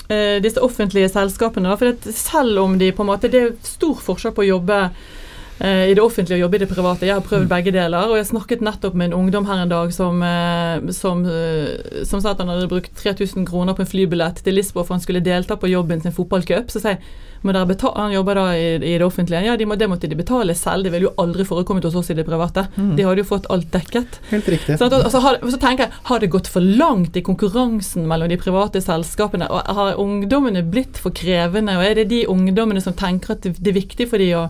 [0.08, 1.74] disse offentlige selskapene.
[1.76, 5.17] For selv om de på en måte Det er stor forskjell på å jobbe Eh,
[5.58, 7.06] i det offentlige og jobbe i det private.
[7.06, 7.50] Jeg har prøvd mm.
[7.50, 8.10] begge deler.
[8.10, 12.22] Og jeg snakket nettopp med en ungdom her en dag som, eh, som, eh, som
[12.22, 15.24] sa at han hadde brukt 3000 kroner på en flybillett til Lisboa for han skulle
[15.24, 16.70] delta på jobben sin fotballcup.
[16.70, 17.02] Så sier jeg
[17.38, 19.44] han jobber da i, i, det offentlige.
[19.46, 20.84] Ja, de må, det måtte de betale selv.
[20.84, 22.66] Det ville jo aldri forekommet hos oss i det private.
[22.74, 22.96] Mm.
[22.96, 24.18] De hadde jo fått alt dekket.
[24.30, 24.78] Helt riktig.
[24.78, 28.30] Så, at, altså, har, så, tenker jeg, har det gått for langt i konkurransen mellom
[28.30, 29.46] de private selskapene?
[29.54, 31.78] Og har ungdommene blitt for krevende?
[31.78, 34.48] Og er det de ungdommene som tenker at det, det er viktig for de å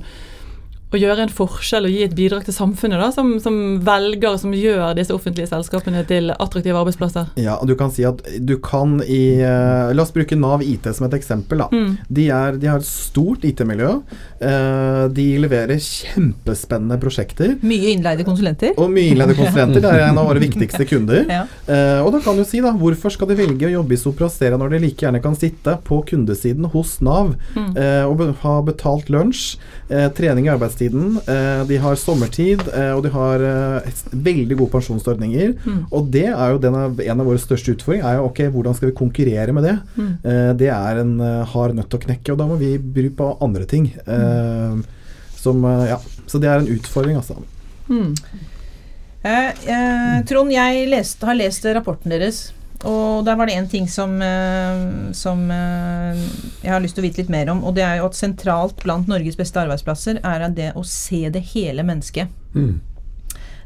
[0.88, 4.54] å gjøre en forskjell og gi et bidrag til samfunnet, da, som, som velger, som
[4.56, 7.28] gjør disse offentlige selskapene til attraktive arbeidsplasser?
[7.40, 10.88] Ja, og du kan si at du kan i uh, La oss bruke Nav IT
[10.96, 11.60] som et eksempel.
[11.60, 11.68] da.
[11.72, 11.90] Mm.
[12.08, 13.98] De, er, de, har et stort IT-miljø.
[14.38, 17.56] Uh, eh, de leverer kjempespennende prosjekter.
[17.66, 18.72] Mye innleide konsulenter.
[18.80, 19.82] Og mye innleide konsulenter.
[19.84, 21.24] Det er en av våre viktigste kunder.
[21.28, 21.44] ja.
[21.68, 24.56] uh, og da kan du si, da, hvorfor skal de velge å jobbe i Soprastera
[24.60, 27.74] når de like gjerne kan sitte på kundesiden hos Nav mm.
[28.08, 29.58] og ha betalt lunsj,
[30.16, 31.18] trening i arbeidslivet arbeidstiden.
[31.26, 35.54] Eh, de har sommertid, eh, og de har eh, veldig gode pensjonsordninger.
[35.64, 35.86] Mm.
[35.90, 38.06] Og det er jo av, en av våre største utfordringer.
[38.06, 39.78] er jo, ok, Hvordan skal vi konkurrere med det?
[39.96, 40.12] Mm.
[40.58, 43.92] det er en hard nøtt å knekke, og da må vi bry på andre ting.
[44.06, 44.84] Mm.
[45.38, 47.38] Som, ja, så det er en utfordring, altså.
[47.88, 48.14] Mm.
[49.22, 52.52] Eh, Trond, jeg lest, har lest rapporten deres.
[52.86, 56.20] Og der var det én ting som, uh, som uh,
[56.62, 57.64] jeg har lyst til å vite litt mer om.
[57.66, 61.42] Og det er jo at sentralt blant Norges beste arbeidsplasser er det å se det
[61.54, 62.30] hele mennesket.
[62.54, 62.78] Mm.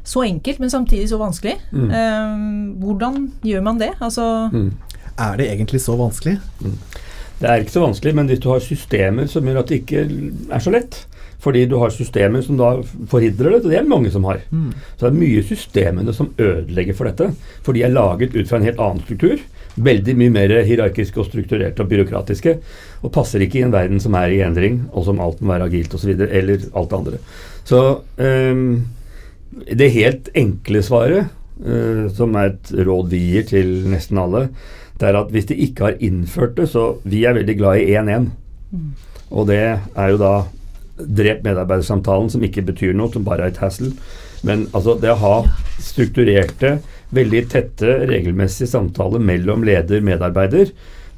[0.03, 1.59] Så enkelt, men samtidig så vanskelig.
[1.71, 1.93] Mm.
[1.93, 3.93] Uh, hvordan gjør man det?
[4.01, 4.71] Altså mm.
[5.21, 6.39] Er det egentlig så vanskelig?
[6.63, 6.77] Mm.
[7.43, 10.07] Det er ikke så vanskelig, men hvis du har systemer som gjør at det ikke
[10.07, 11.03] er så lett,
[11.43, 12.77] fordi du har systemer som da
[13.11, 14.39] forhindrer det, og det er mange som har.
[14.51, 14.71] Mm.
[14.95, 17.33] Så det er mye systemene som ødelegger for dette.
[17.65, 19.43] For de er laget ut fra en helt annen struktur.
[19.83, 22.55] Veldig mye mer hierarkiske og strukturerte og byråkratiske.
[23.03, 25.67] Og passer ikke i en verden som er i endring, og som alt må være
[25.71, 26.15] agilt osv.
[26.15, 27.21] Eller alt det andre.
[27.67, 27.83] Så
[28.17, 28.65] um,
[29.67, 31.33] det helt enkle svaret,
[31.65, 34.47] uh, som er et råd vi gir til nesten alle,
[35.01, 37.95] det er at hvis de ikke har innført det, så Vi er veldig glad i
[37.97, 38.29] 1-1.
[38.71, 38.91] Mm.
[39.31, 40.35] Og det er jo da
[40.97, 43.93] Drep medarbeidersamtalen, som ikke betyr noe, som bare er et hassle.
[44.45, 45.35] Men altså, det å ha
[45.81, 46.77] strukturerte,
[47.13, 50.73] veldig tette, regelmessige samtaler mellom leder og medarbeider,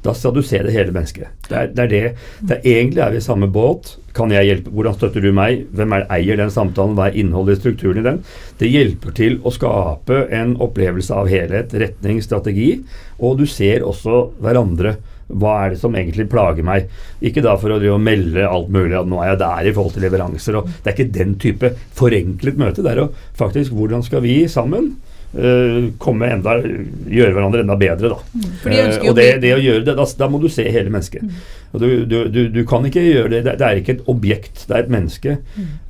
[0.06, 1.32] Da skal du se det hele mennesket.
[1.48, 2.02] Det er, det er det.
[2.46, 3.96] det er egentlig er vi i samme båt.
[4.14, 4.70] Kan jeg hjelpe?
[4.70, 5.64] Hvordan støtter du meg?
[5.74, 6.94] Hvem er, eier den samtalen?
[6.94, 8.20] Hva er innholdet i strukturen i den?
[8.60, 12.70] Det hjelper til å skape en opplevelse av helhet, retning, strategi.
[13.18, 14.94] Og du ser også hverandre.
[15.26, 16.86] Hva er det som egentlig plager meg?
[17.24, 20.06] Ikke da for å melde alt mulig at nå er jeg der i forhold til
[20.06, 20.60] leveranser.
[20.60, 22.84] Og det er ikke den type forenklet møte.
[22.84, 24.92] Det er jo faktisk hvordan skal vi sammen
[25.34, 28.20] uh, komme enda, gjøre hverandre enda bedre, da.
[28.32, 28.48] Mm.
[28.62, 31.38] Uh, og det, det å gjøre det, da, da må du se hele mennesket.
[31.72, 34.76] Og du, du, du, du kan ikke gjøre det, det, er ikke et objekt, det
[34.76, 35.38] er et menneske.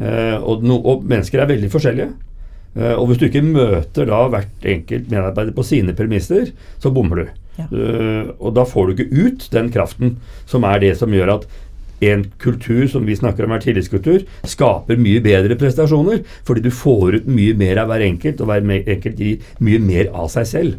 [0.01, 2.15] Uh, og, no, og mennesker er veldig forskjellige.
[2.77, 7.31] Og hvis du ikke møter da hvert enkelt medarbeider på sine premisser, så bommer du.
[7.57, 7.69] Ja.
[7.73, 11.47] Uh, og da får du ikke ut den kraften som er det som gjør at
[12.05, 16.25] en kultur som vi snakker om er tillitskultur, skaper mye bedre prestasjoner.
[16.45, 20.11] Fordi du får ut mye mer av hver enkelt, og hver enkelt gir mye mer
[20.13, 20.75] av seg selv.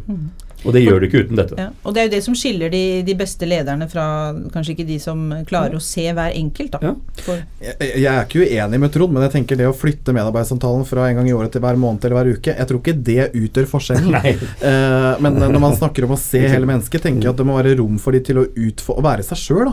[0.66, 1.58] Og det gjør du ikke uten dette.
[1.58, 4.06] Ja, og det er jo det som skiller de, de beste lederne fra
[4.54, 6.80] kanskje ikke de som klarer å se hver enkelt, da.
[6.90, 7.22] Ja.
[7.22, 10.86] For, Jeg, jeg er ikke uenig med Trond, men jeg tenker det å flytte medarbeidersamtalen
[10.88, 13.30] fra en gang i året til hver måned eller hver uke, jeg tror ikke det
[13.32, 14.16] utgjør forskjellen.
[14.68, 17.56] Eh, men når man snakker om å se hele mennesket, tenker jeg at det må
[17.56, 19.70] være rom for de til å utfor, å være seg sjøl.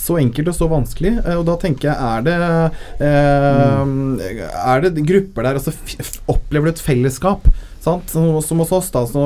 [0.00, 1.14] Så enkelt og så vanskelig.
[1.24, 2.36] Uh, og da tenker jeg, er det
[3.06, 5.74] eh, Er det grupper der altså,
[6.30, 7.48] Opplever du et fellesskap?
[7.84, 9.22] Som hos oss, da, så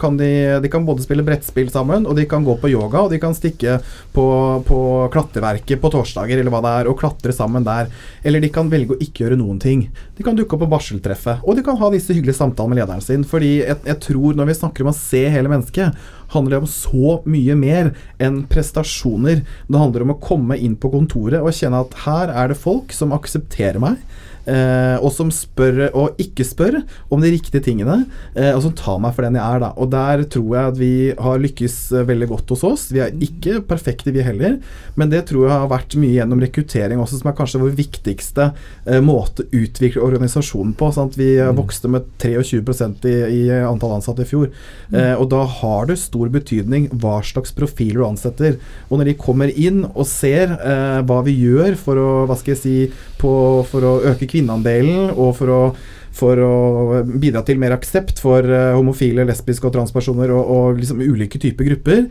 [0.00, 0.28] kan de,
[0.60, 3.32] de kan både spille brettspill sammen, og de kan gå på yoga, og de kan
[3.32, 3.78] stikke
[4.12, 4.26] på,
[4.68, 4.80] på
[5.14, 7.88] klatreverket på torsdager, eller hva det er, og klatre sammen der.
[8.20, 9.86] Eller de kan velge å ikke gjøre noen ting.
[10.18, 13.04] De kan dukke opp på barseltreffet, og de kan ha disse hyggelige samtalene med lederen
[13.04, 13.24] sin.
[13.28, 16.02] Fordi jeg, jeg tror, når vi snakker om å se hele mennesket,
[16.36, 19.40] handler det om så mye mer enn prestasjoner.
[19.68, 22.92] Det handler om å komme inn på kontoret og kjenne at her er det folk
[22.96, 23.96] som aksepterer meg.
[24.42, 26.80] Eh, og som spør og ikke spør
[27.12, 28.02] om de riktige tingene,
[28.34, 29.60] eh, og som tar meg for den jeg er.
[29.62, 32.88] da Og der tror jeg at vi har lykkes eh, veldig godt hos oss.
[32.92, 34.58] Vi er ikke perfekte, vi heller,
[34.98, 38.48] men det tror jeg har vært mye gjennom rekruttering også, som er kanskje vår viktigste
[38.86, 40.90] eh, måte å utvikle organisasjonen på.
[40.94, 41.18] Sant?
[41.20, 44.50] Vi eh, vokste med 23 i, i antall ansatte i fjor.
[44.92, 48.58] Eh, og da har det stor betydning hva slags profiler du ansetter.
[48.90, 52.56] Og når de kommer inn og ser eh, hva vi gjør for å, hva skal
[52.56, 52.76] jeg si,
[53.22, 53.32] på,
[53.70, 55.64] for å øke kvinneandelen og for å
[56.12, 61.00] for å bidra til mer aksept for eh, homofile, lesbiske og transpersoner og, og liksom
[61.00, 62.02] ulike typer grupper,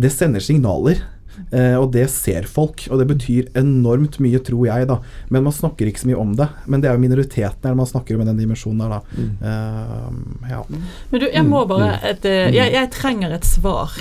[0.00, 1.02] det sender signaler.
[1.50, 4.98] Eh, og det ser folk, og det betyr enormt mye, tror jeg, da.
[5.32, 6.48] Men man snakker ikke så mye om det.
[6.66, 9.26] Men det er jo minoriteten her man snakker om i den dimensjonen der, da.
[9.48, 10.62] Eh, ja.
[11.10, 13.96] Men du, jeg må bare et, eh, jeg, jeg trenger et svar.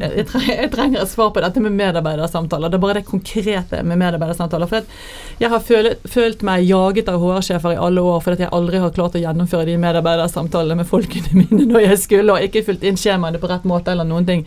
[0.00, 2.72] Jeg trenger, et svar på dette med medarbeidersamtaler.
[2.72, 4.70] Det er bare det konkrete med medarbeidersamtaler.
[4.70, 8.54] For at jeg har følt, følt meg jaget av HR-sjefer i alle år fordi jeg
[8.54, 12.64] aldri har klart å gjennomføre de medarbeidersamtalene med folkene mine når jeg skulle, og ikke
[12.66, 14.44] fulgt inn skjemaene på rett måte eller noen ting.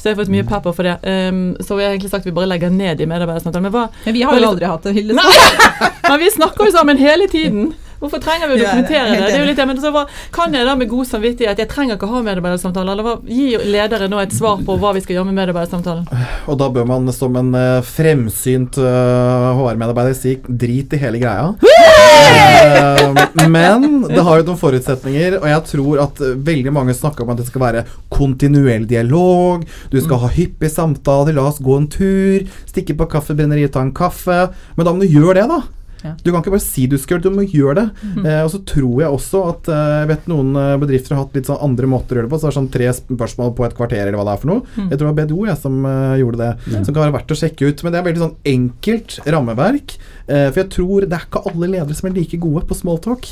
[0.00, 0.96] Så jeg har fått mye pepper for det.
[1.04, 3.68] Um, så jeg har egentlig sagt vi bare legger ned de medarbeidersamtalene.
[3.68, 5.16] Men hva men vi har jo aldri hatt det, Hilde.
[5.20, 7.74] Nei, men vi snakker jo sammen hele tiden.
[8.00, 9.20] Hvorfor trenger vi å Ja, det er dokumentere det?
[9.26, 11.98] det er jo litt, men så var, kan jeg da med god samvittighet Jeg trenger
[11.98, 12.94] ikke ha medarbeidersamtale.
[12.94, 16.06] Eller hva, gi ledere nå et svar på hva vi skal gjøre med medarbeidersamtalen.
[16.48, 21.50] Og da bør man som en eh, fremsynt eh, HR-medarbeider si drit i hele greia.
[21.60, 27.24] Eh, men det har jo noen forutsetninger, og jeg tror at eh, veldig mange snakker
[27.24, 31.76] om at det skal være kontinuerlig dialog, du skal ha hyppige samtaler, la oss gå
[31.76, 34.46] en tur, stikke på kaffebrenneriet, ta en kaffe.
[34.76, 35.60] Men da må du gjøre det, da.
[36.04, 36.12] Ja.
[36.24, 37.88] Du kan ikke bare si du skal gjøre det, du må gjøre det.
[38.24, 41.36] Eh, og så tror jeg også at eh, jeg vet noen eh, bedrifter har hatt
[41.36, 42.38] litt sånn andre måter å gjøre det på.
[42.40, 44.62] Så det er sånn tre spørsmål på et kvarter, eller hva det er for noe.
[44.80, 46.52] Jeg tror det var BDO jeg, som eh, gjorde det.
[46.86, 47.78] Som kan være verdt å sjekke ut.
[47.84, 49.88] Men det er veldig sånn enkelt rammeverk.
[50.30, 53.24] eh, for jeg tror det er ikke alle ledere som er like gode på smalltalk.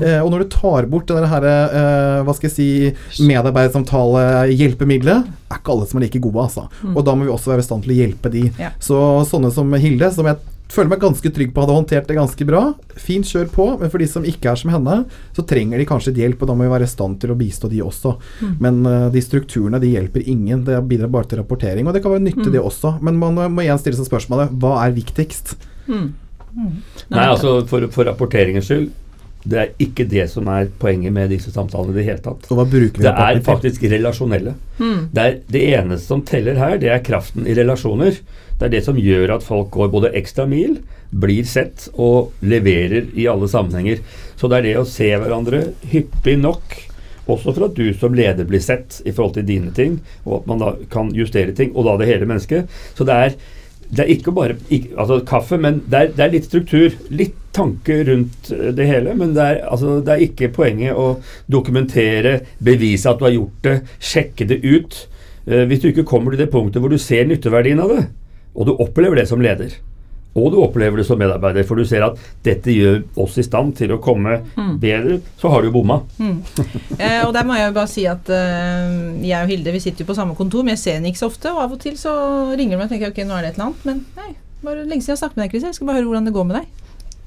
[0.00, 2.68] Eh, og når du tar bort det der her, eh, hva skal jeg si,
[3.28, 6.62] medarbeidersamtale-hjelpemiddelet, er ikke alle som er like gode, altså.
[6.94, 8.44] Og da må vi også være i stand til å hjelpe de.
[8.60, 8.70] Ja.
[8.82, 8.96] Så
[9.28, 10.36] sånne som Hilde, som jeg
[10.72, 12.62] føler meg ganske trygg på hadde håndtert det ganske bra.
[13.00, 13.66] Fint, kjør på.
[13.80, 14.96] Men for de som ikke er som henne,
[15.36, 17.70] så trenger de kanskje hjelp, og da må vi være i stand til å bistå
[17.72, 18.16] de også.
[18.64, 20.64] Men uh, de strukturene de hjelper ingen.
[20.66, 21.86] Det bidrar bare til rapportering.
[21.86, 22.96] Og det kan være nyttig, det også.
[23.04, 25.56] Men man må igjen stille seg spørsmålet hva er viktigst?
[25.90, 26.12] Mm.
[26.54, 28.92] Nei, altså for, for rapporteringens skyld,
[29.44, 32.46] det er ikke det som er poenget med disse samtalene i det hele tatt.
[32.48, 34.54] Og hva bruker vi Det er faktisk relasjonelle.
[34.78, 35.02] Mm.
[35.12, 38.16] Det, er det eneste som teller her, det er kraften i relasjoner.
[38.58, 40.78] Det er det som gjør at folk går både ekstra mil,
[41.12, 44.00] blir sett og leverer i alle sammenhenger.
[44.40, 45.62] Så det er det å se hverandre
[45.92, 46.78] hyppig nok,
[47.28, 50.48] også for at du som leder blir sett i forhold til dine ting, og at
[50.48, 52.72] man da kan justere ting, og da det hele mennesket.
[52.96, 53.38] Så det er,
[53.92, 56.96] det er ikke bare ikke, altså kaffe, men det er, det er litt struktur.
[57.12, 61.16] Litt tanke rundt eh, det hele, men det er, altså, det er ikke poenget å
[61.50, 65.00] dokumentere, bevise at du har gjort det, sjekke det ut.
[65.46, 68.04] Eh, hvis du ikke kommer til det punktet hvor du ser nytteverdien av det,
[68.54, 69.74] og du opplever det som leder,
[70.34, 73.76] og du opplever det som medarbeider, for du ser at dette gjør oss i stand
[73.78, 74.40] til å komme
[74.82, 76.00] bedre, så har du bomma.
[76.98, 80.02] Eh, og der må jeg jo bare si at eh, jeg og Hilde vi sitter
[80.02, 81.52] jo på samme kontor, men jeg ser henne ikke så ofte.
[81.54, 82.14] Og av og til så
[82.54, 83.86] ringer hun meg og tenker ok, nå er det et eller annet.
[83.86, 84.32] Men nei,
[84.66, 85.68] bare lenge siden jeg har snakket med deg, Chris.
[85.68, 86.73] Jeg skal bare høre hvordan det går med deg.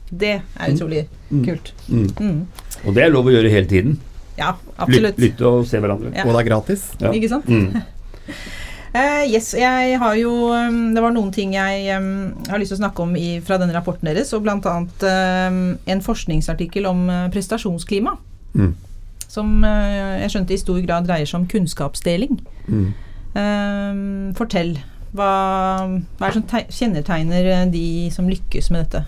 [0.09, 1.73] Det er utrolig kult.
[1.87, 2.07] Mm.
[2.19, 2.39] Mm.
[2.85, 3.97] Og det er lov å gjøre hele tiden.
[4.37, 5.19] Ja, Lyt, absolutt.
[5.19, 6.13] lytte og se hverandre.
[6.13, 6.27] Ja.
[6.27, 6.87] Og det er gratis.
[7.01, 7.11] Ja.
[7.11, 7.49] Ikke sant?
[7.49, 7.81] Mm.
[8.97, 12.79] Eh, yes, jeg har jo um, Det var noen ting jeg um, har lyst til
[12.79, 14.55] å snakke om i, fra denne rapporten deres, og bl.a.
[14.57, 18.15] Um, en forskningsartikkel om uh, prestasjonsklima.
[18.57, 18.71] Mm.
[19.27, 22.39] Som uh, jeg skjønte i stor grad dreier seg om kunnskapsdeling.
[22.71, 22.87] Mm.
[23.35, 24.01] Um,
[24.39, 24.77] fortell.
[25.13, 25.29] Hva,
[26.17, 27.85] hva er det som kjennetegner uh, de
[28.15, 29.03] som lykkes med dette?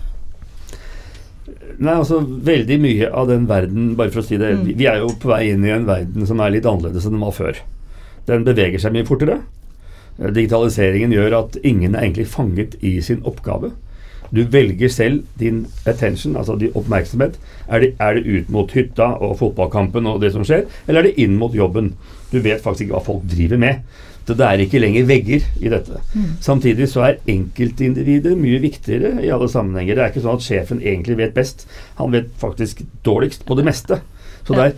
[1.78, 4.64] Nei, altså Veldig mye av den verden Bare for å si det Mm.
[4.76, 7.20] vi, er jo på vei inn i en verden som er litt annerledes enn den
[7.24, 7.60] var før.
[8.26, 9.40] Den beveger seg mye fortere.
[10.20, 13.72] Eh, Digitaliseringen gjør at ingen er egentlig fanget i sin oppgave.
[14.32, 17.38] Du velger selv din attention, altså din oppmerksomhet.
[17.68, 21.08] Er det, er det ut mot hytta og fotballkampen og det som skjer, eller er
[21.08, 21.94] det inn mot jobben?
[22.30, 23.80] Du vet faktisk ikke hva folk driver med.
[24.30, 26.00] Så det er ikke lenger vegger i dette.
[26.44, 29.96] Samtidig så er enkeltindivider mye viktigere i alle sammenhenger.
[29.98, 31.64] Det er ikke sånn at sjefen egentlig vet best.
[31.98, 33.98] Han vet faktisk dårligst på det meste.
[34.46, 34.76] Så det er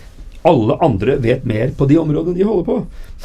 [0.49, 2.79] alle andre vet mer på de områdene de holder på.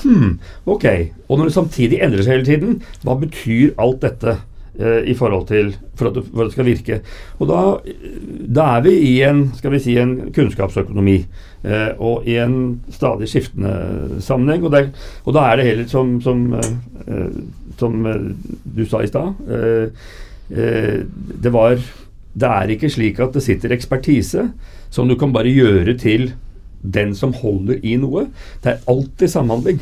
[0.03, 0.35] Hm,
[0.67, 0.85] ok.
[1.29, 2.75] Og når det samtidig endrer seg hele tiden,
[3.07, 4.35] hva betyr alt dette
[4.77, 6.99] i forhold til for at, for at det skal virke?
[7.41, 7.61] Og da,
[8.59, 11.15] da er vi i en, skal vi si, en kunnskapsøkonomi.
[11.63, 14.63] eh, og i en stadig skiftende sammenheng.
[14.63, 14.89] Og, der,
[15.25, 16.71] og da er det heller som, som, eh,
[17.07, 17.39] eh,
[17.79, 18.27] som eh,
[18.77, 19.89] du sa i stad eh,
[20.53, 20.99] eh,
[21.41, 21.77] Det var
[22.37, 24.51] Det er ikke slik at det sitter ekspertise
[24.93, 26.33] som du kan bare gjøre til
[26.81, 28.27] den som holder i noe.
[28.61, 29.79] Det er alltid samhandling.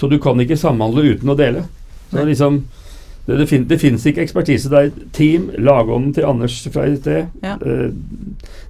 [0.00, 1.66] Så du kan ikke samhandle uten å dele.
[2.08, 2.56] Så det, er liksom,
[3.28, 4.70] det, det, fin, det finnes ikke ekspertise.
[4.72, 7.26] Det er team, lagånden til Anders fra i sted.
[7.44, 7.58] Ja.
[7.60, 7.90] eh,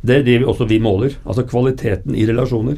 [0.03, 1.15] Det er det vi også vi måler.
[1.27, 2.77] Altså kvaliteten i relasjoner.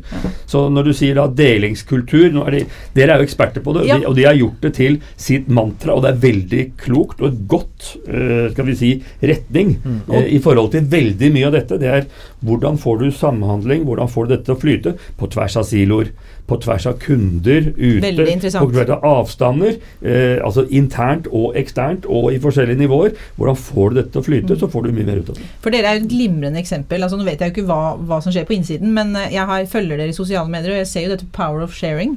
[0.49, 2.63] Så når du sier da delingskultur er de,
[2.97, 3.97] Dere er jo eksperter på det, Ja.
[3.97, 5.95] og de- og de har gjort det til sitt mantra.
[5.95, 10.01] Og det er veldig klokt og et godt eh, skal vi si, retning Mm.
[10.13, 11.79] eh, i forhold til veldig mye av dette.
[11.79, 12.07] Det er
[12.45, 16.09] hvordan får du samhandling, hvordan får du dette til å flyte på tvers av siloer.
[16.49, 18.13] På tvers av kunder ute,
[18.57, 19.79] på tvers av avstander.
[20.01, 23.17] Eh, altså internt og eksternt og i forskjellige nivåer.
[23.37, 25.49] Hvordan får du dette til å flyte, så får du mye mer ut av det.
[25.65, 27.03] For dere er jo et glimrende eksempel.
[27.03, 29.47] altså Nå vet jeg jo ikke hva, hva som skjer på innsiden, men eh, jeg
[29.51, 32.17] har, følger dere i sosiale medier, og jeg ser jo dette Power of Sharing.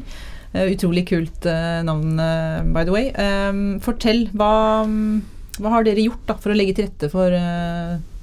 [0.53, 3.09] Eh, utrolig kult uh, navn, uh, by the way.
[3.17, 4.85] Um, fortell, hva,
[5.57, 7.33] hva har dere gjort da for å legge til rette for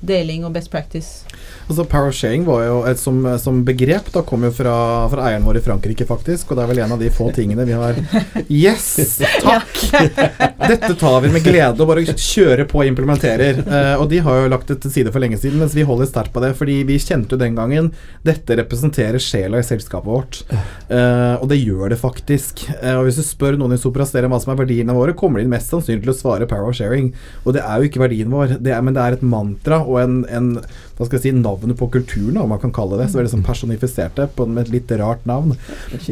[0.00, 1.24] deling og best practice?
[1.70, 4.74] Altså Power sharing var jo et som, som begrep da kom jo fra,
[5.12, 6.50] fra eieren vår i Frankrike, faktisk.
[6.50, 7.98] Og det er vel en av de få tingene vi har
[8.48, 9.20] Yes!
[9.44, 9.78] Takk!
[10.70, 13.60] Dette tar vi med glede og bare kjører på og implementerer.
[13.62, 16.08] Eh, og de har jo lagt det til side for lenge siden, mens vi holder
[16.10, 16.52] sterkt på det.
[16.58, 17.92] Fordi vi kjente jo den gangen
[18.26, 20.40] dette representerer sjela i selskapet vårt.
[20.50, 22.64] Eh, og det gjør det faktisk.
[22.80, 25.42] Eh, og hvis du spør noen i Sopraster om hva som er verdiene våre, kommer
[25.42, 27.12] de mest sannsynlig til å svare power sharing.
[27.44, 30.00] Og det er jo ikke verdien vår, det er, men det er et mantra og
[30.02, 30.54] en, en
[31.00, 33.06] hva skal jeg si, navnet på kulturen, om man kan kalle det.
[33.08, 35.54] Så veldig sånn personifisert på, med et litt rart navn.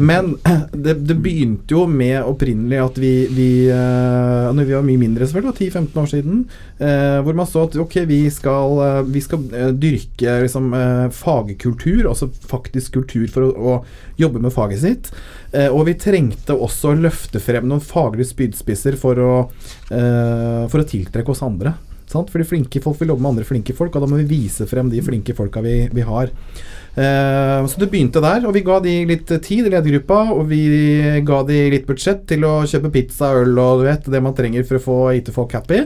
[0.00, 0.32] Men
[0.72, 5.28] det, det begynte jo med opprinnelig at vi, vi uh, Når vi var mye mindre,
[5.28, 6.38] selvfølgelig, 10-15 år siden,
[6.80, 11.04] eh, hvor man så at ok, vi skal, eh, vi skal eh, dyrke liksom, eh,
[11.14, 15.10] fagkultur, altså faktisk kultur for å, å jobbe med faget sitt.
[15.52, 19.34] Eh, og vi trengte også å løfte frem noen faglige spydspisser for å,
[19.92, 21.76] eh, for å tiltrekke oss andre.
[22.08, 22.32] Sant?
[22.32, 24.90] Fordi flinke folk vil jobbe med andre flinke folk, og da må vi vise frem
[24.92, 26.32] de flinke folka vi, vi har.
[26.98, 30.62] Eh, så det begynte der, og vi ga de litt tid i ledergruppa, og vi
[31.26, 34.66] ga de litt budsjett til å kjøpe pizza, øl og du vet, det man trenger
[34.66, 35.84] for å få IT-folk happy.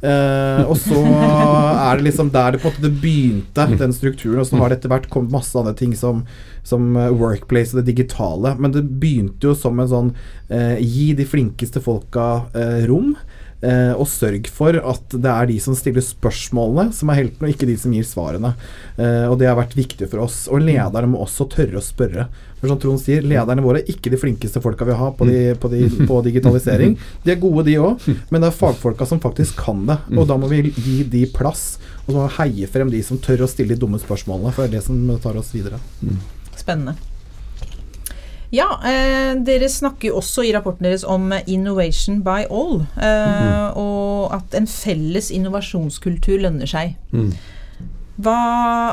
[0.00, 4.40] Eh, og så er det liksom der det på en måte begynte, den strukturen.
[4.40, 6.24] Og så har det etter hvert kommet masse andre ting som,
[6.66, 8.54] som eh, Workplace og det digitale.
[8.60, 10.12] Men det begynte jo som en sånn
[10.48, 12.46] eh, gi de flinkeste folka
[12.88, 13.16] rom.
[13.64, 17.54] Eh, og sørg for at det er de som stiller spørsmålene, som er heltene, og
[17.54, 18.52] ikke de som gir svarene.
[19.00, 20.42] Eh, og det har vært viktig for oss.
[20.52, 22.28] Og lederne må også tørre å spørre.
[22.60, 25.40] For som Trond sier, lederne våre er ikke de flinkeste folka vi har på, de,
[25.60, 26.98] på, de, på digitalisering.
[27.24, 29.98] De er gode, de òg, men det er fagfolka som faktisk kan det.
[30.16, 33.20] Og da må vi gi de plass, og så må vi heie frem de som
[33.22, 35.80] tør å stille de dumme spørsmålene, for det er det som tar oss videre.
[36.56, 36.98] Spennende.
[38.56, 42.86] Ja, eh, dere snakker jo også i rapporten deres om 'innovation by all'.
[42.96, 46.96] Eh, Og at en felles innovasjonskultur lønner seg.
[47.12, 47.32] Mm.
[48.16, 48.36] Hva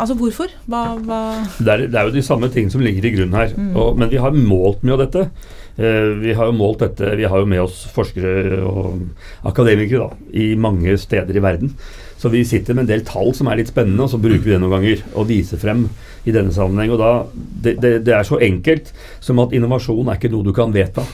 [0.02, 0.52] Altså hvorfor?
[0.68, 1.20] Hva, hva
[1.58, 3.54] Det er, det er jo de samme ting som ligger i grunnen her.
[3.76, 5.30] Og, men vi har målt mye av dette.
[5.78, 9.00] Eh, vi har jo målt dette, vi har jo med oss forskere og
[9.48, 11.72] akademikere da, i mange steder i verden.
[12.20, 14.54] Så vi sitter med en del tall som er litt spennende, og så bruker vi
[14.54, 15.88] det noen ganger og viser frem
[16.24, 16.94] i denne sammenheng.
[16.96, 18.94] Og da, det, det, det er så enkelt
[19.24, 21.06] som at innovasjon er ikke noe du kan vedta.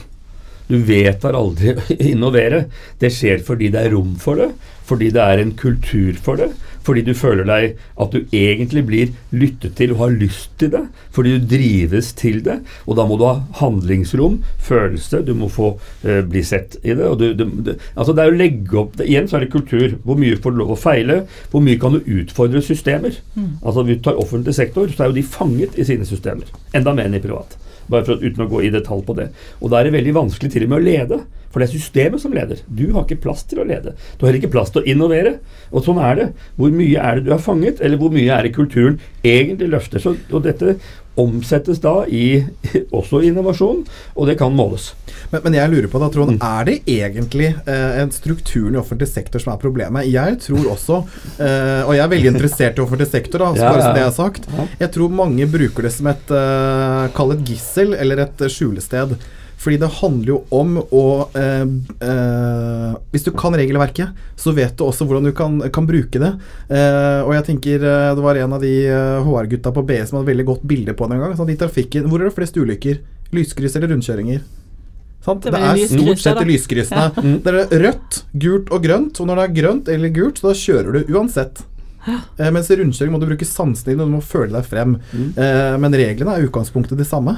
[0.70, 2.64] Du vedtar aldri å innovere.
[3.00, 4.52] Det skjer fordi det er rom for det,
[4.90, 6.50] fordi det er en kultur for det,
[6.86, 10.82] fordi du føler deg at du egentlig blir lyttet til og har lyst til det,
[11.14, 12.60] fordi du drives til det.
[12.88, 17.12] Og da må du ha handlingsrom, følelse, du må få uh, bli sett i det.
[17.20, 19.96] Du, du, det, altså det er å legge opp, det, Igjen så er det kultur.
[20.06, 21.22] Hvor mye får du lov å feile?
[21.52, 23.20] Hvor mye kan du utfordre systemer?
[23.36, 23.58] Mm.
[23.60, 26.48] Altså Vi tar offentlig sektor, så er jo de fanget i sine systemer.
[26.76, 27.58] Enda mer enn i privat
[27.90, 29.24] bare for, uten å gå i detalj på det.
[29.58, 31.16] Og da er det veldig vanskelig til og med å lede,
[31.50, 32.62] for det er systemet som leder.
[32.66, 33.96] Du har ikke plass til å lede.
[34.18, 35.38] Du har ikke plass til å innovere.
[35.74, 36.28] Og sånn er det.
[36.58, 40.02] Hvor mye er det du har fanget, eller hvor mye er det kulturen egentlig løfter?
[40.02, 40.76] Så, og dette
[41.18, 42.44] omsettes da i
[42.98, 43.82] også innovasjon,
[44.14, 44.92] og det kan måles.
[45.32, 46.44] Men, men, jeg lurer på da, Trond, mm.
[46.46, 50.08] er det egentlig eh, strukturen i offentlig sektor som er problemet?
[50.10, 51.00] Jeg tror også,
[51.36, 54.16] eh, og jeg er veldig interessert i offentlig sektor, da, ja, bare som det er
[54.16, 54.48] sagt,
[54.80, 59.18] jeg tror mange bruker det som et eh, Kall et gissel eller et skjulested.
[59.60, 61.04] Fordi det handler jo om å
[61.36, 61.66] eh,
[62.06, 66.30] eh, Hvis du kan regelverket, så vet du også hvordan du kan, kan bruke det.
[66.72, 68.72] Eh, og jeg tenker eh, Det var en av de
[69.26, 71.36] HR-gutta eh, på BE som hadde veldig godt bilde på det en gang.
[71.36, 73.04] Sånn, I trafikken, Hvor er det flest ulykker?
[73.36, 74.40] Lyskryss eller rundkjøringer?
[75.20, 75.44] Sant?
[75.44, 77.10] Det, det er stort sett i lyskryssene.
[77.10, 77.20] Ja.
[77.20, 77.36] Mm.
[77.44, 79.20] Det er rødt, gult og grønt.
[79.20, 81.60] Og når det er grønt eller gult, så da kjører du uansett.
[82.08, 84.96] Eh, mens i rundkjøring må du bruke sansene dine, og du må føle deg frem.
[85.12, 85.32] Mm.
[85.36, 87.36] Eh, men reglene er i utgangspunktet de samme.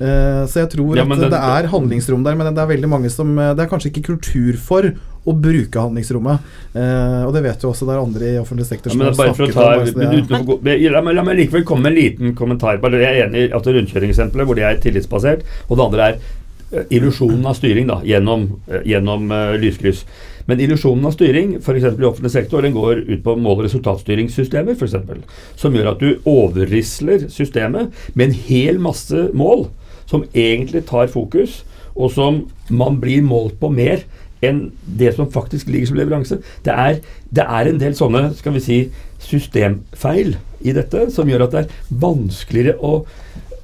[0.00, 2.88] Uh, så jeg tror ja, at den, det er handlingsrom der, men det er veldig
[2.88, 4.86] mange som eh, Det er kanskje ikke kultur for
[5.28, 6.46] å bruke handlingsrommet.
[6.72, 9.18] Uh, og det vet jo også det er andre i offentlig sektor som ja, har
[9.18, 10.78] snakket ta, om det.
[10.88, 12.80] La, meg, la meg likevel komme med en liten kommentar.
[12.80, 16.86] Bare Jeg er enig i at rundkjøringseksempelet, hvor det er tillitsbasert, og det andre er
[16.94, 18.46] illusjonen av styring da, gjennom,
[18.88, 20.06] gjennom uh, lyskryss.
[20.48, 21.84] Men illusjonen av styring f.eks.
[21.92, 25.20] i offentlig sektor den går ut på mål- og resultatstyringssystemer, eksempel,
[25.60, 29.68] som gjør at du overrisler systemet med en hel masse mål
[30.10, 31.62] som egentlig tar fokus,
[31.94, 34.04] og som man blir målt på mer
[34.44, 36.40] enn det som faktisk ligger som leveranse.
[36.64, 38.78] Det er, det er en del sånne skal vi si,
[39.20, 43.02] systemfeil i dette som gjør at det er vanskeligere å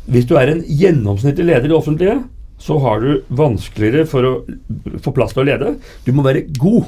[0.07, 2.21] Hvis du er en gjennomsnittlig leder i det offentlige,
[2.63, 4.33] så har du vanskeligere for å
[5.03, 5.73] få plass til å lede.
[6.07, 6.87] Du må være god.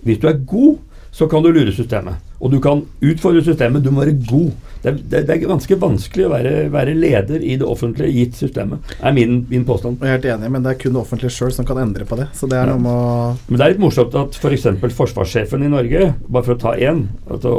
[0.00, 0.78] Hvis du er god,
[1.14, 2.18] så kan du lure systemet.
[2.42, 4.50] Og du kan utfordre systemet, du må være god.
[4.82, 8.90] Det er, det er ganske vanskelig å være, være, leder i det offentlige gitt systemet,
[8.98, 10.02] er min, min, påstand.
[10.02, 12.18] Jeg er helt enig, men det er kun det offentlige sjøl som kan endre på
[12.18, 12.26] det.
[12.36, 12.74] Så det er ja.
[12.74, 13.14] noe med å
[13.46, 14.66] Men det er litt morsomt at f.eks.
[14.82, 17.54] For forsvarssjefen i Norge, bare for å ta én, altså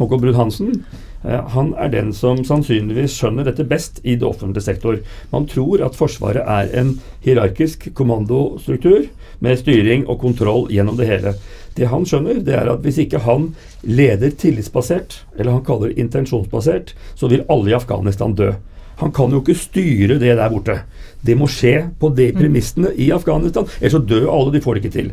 [0.00, 0.72] Håkon Brun-Hansen,
[1.24, 4.98] han er den som sannsynligvis skjønner dette best i det offentlige sektor.
[5.32, 9.06] Man tror at Forsvaret er en hierarkisk kommandostruktur
[9.44, 11.34] med styring og kontroll gjennom det hele.
[11.74, 13.48] Det han skjønner, det er at hvis ikke han
[13.82, 18.52] leder tillitsbasert, eller han kaller det intensjonsbasert, så vil alle i Afghanistan dø.
[19.00, 20.78] Han kan jo ikke styre det der borte.
[21.24, 22.38] Det må skje på de mm.
[22.38, 23.66] premissene i Afghanistan.
[23.80, 25.10] Ellers så dør alle, de får det ikke til.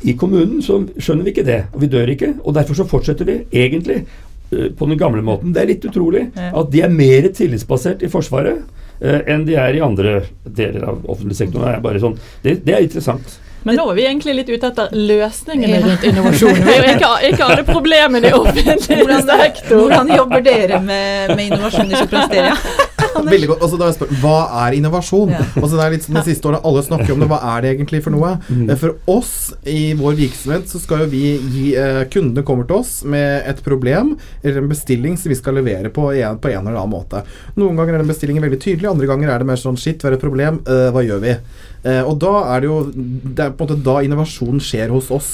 [0.00, 2.32] I kommunen så skjønner vi ikke det, og vi dør ikke.
[2.40, 4.06] og Derfor så fortsetter vi egentlig
[4.50, 5.54] på den gamle måten.
[5.54, 8.64] Det er litt utrolig at de er mer tillitsbasert i Forsvaret
[9.04, 11.62] uh, enn de er i andre deler av offentlig sektor.
[11.62, 13.38] Det, er, sånn, det, det er interessant.
[13.62, 16.62] Men nå er vi egentlig litt ute etter løsningene rundt innovasjon.
[16.64, 19.82] Vi er ikke, ikke alle problemene i offentlig sektor.
[19.82, 22.56] Hvordan jobber dere med, med innovasjon i Soprasteria?
[23.26, 23.64] Veldig godt.
[23.64, 25.32] Altså, da jeg spør, hva er innovasjon?
[25.34, 25.44] Ja.
[25.60, 27.28] Altså, det er litt De siste året alle snakker om det.
[27.30, 28.32] Hva er det egentlig for noe?
[28.48, 28.64] Mm.
[28.68, 29.34] Eh, for oss
[29.68, 33.62] i vår virksomhet så skal jo vi gi eh, Kundene kommer til oss med et
[33.64, 37.24] problem eller en bestilling som vi skal levere på en, på en eller annen måte.
[37.60, 40.10] Noen ganger er den bestillingen veldig tydelig, andre ganger er det mer sånn Shit, hva
[40.10, 40.60] er et problem.
[40.66, 41.36] Uh, hva gjør vi?
[41.84, 45.08] Uh, og da er det jo Det er på en måte da innovasjon skjer hos
[45.14, 45.30] oss.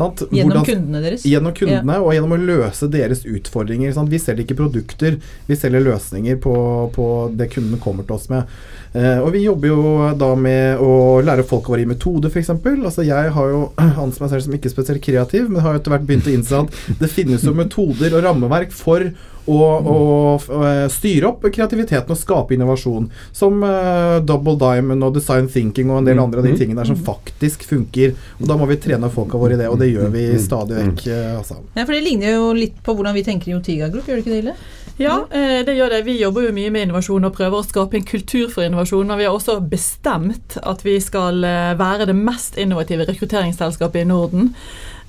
[0.00, 0.22] Sant?
[0.32, 1.24] Gjennom Hvordan, kundene deres?
[1.28, 2.00] Gjennom kundene, ja.
[2.00, 3.92] og gjennom å løse deres utfordringer.
[3.92, 4.08] Sant?
[4.12, 6.54] Vi selger ikke produkter, vi selger løsninger på,
[6.94, 8.48] på det kundene kommer til oss med.
[8.96, 9.82] Eh, og vi jobber jo
[10.18, 10.92] da med å
[11.22, 12.54] lære folk våre i metode, f.eks.
[12.56, 15.94] Altså jeg har jo anser meg selv som ikke spesielt kreativ, men har jo etter
[15.94, 19.04] hvert begynt å innse at det finnes jo metoder og rammeverk for
[19.50, 23.08] og, og, og styre opp kreativiteten og skape innovasjon.
[23.36, 26.24] Som uh, Double Diamond og Design Thinking og en del mm.
[26.24, 26.58] andre av de mm.
[26.60, 28.14] tingene der som faktisk funker.
[28.40, 30.42] Og Da må vi trene folka våre i det, og det gjør vi mm.
[30.42, 31.06] stadig vekk.
[31.06, 31.60] Uh, altså.
[31.74, 34.26] Ja, for Det ligner jo litt på hvordan vi tenker i Otiga Group, gjør det
[34.26, 34.44] ikke det?
[34.44, 34.58] Ille?
[35.00, 36.02] Ja, det gjør det.
[36.04, 39.08] Vi jobber jo mye med innovasjon og prøver å skape en kultur for innovasjon.
[39.08, 41.40] Men vi har også bestemt at vi skal
[41.80, 44.50] være det mest innovative rekrutteringsselskapet i Norden.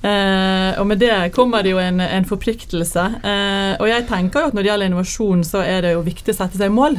[0.02, 3.04] Eh, og med det kommer det jo en, en forpliktelse.
[3.22, 6.34] Eh, og jeg tenker jo at når det gjelder innovasjon, så er det jo viktig
[6.34, 6.98] å sette seg mål.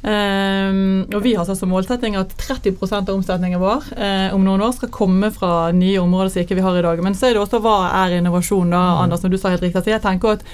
[0.00, 0.70] Eh,
[1.12, 4.72] og vi har satt som målsetting at 30% av omsetningen vår uh, om noen år
[4.72, 7.02] skal komme fra nye områder som ikke vi har i dag.
[7.04, 9.84] Men så er det også hva er innovasjon, da, Anders, som du sa helt riktig.
[9.84, 10.46] Så jeg tenker at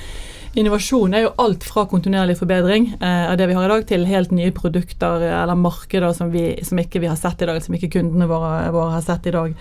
[0.56, 4.06] Innovasjon er jo alt fra kontinuerlig forbedring eh, av det vi har i dag, til
[4.08, 7.76] helt nye produkter eller markeder som, vi, som ikke vi har sett i dag, som
[7.76, 9.52] ikke kundene våre, våre har sett i dag.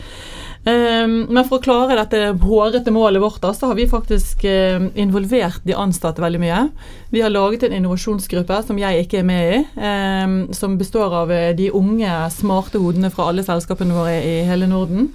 [0.66, 4.88] Eh, men for å klare dette hårete målet vårt, da, så har vi faktisk eh,
[5.04, 6.64] involvert de ansatte veldig mye.
[7.12, 11.32] Vi har laget en innovasjonsgruppe som jeg ikke er med i, um, som består av
[11.32, 15.12] uh, de unge, smarte hodene fra alle selskapene våre i hele Norden.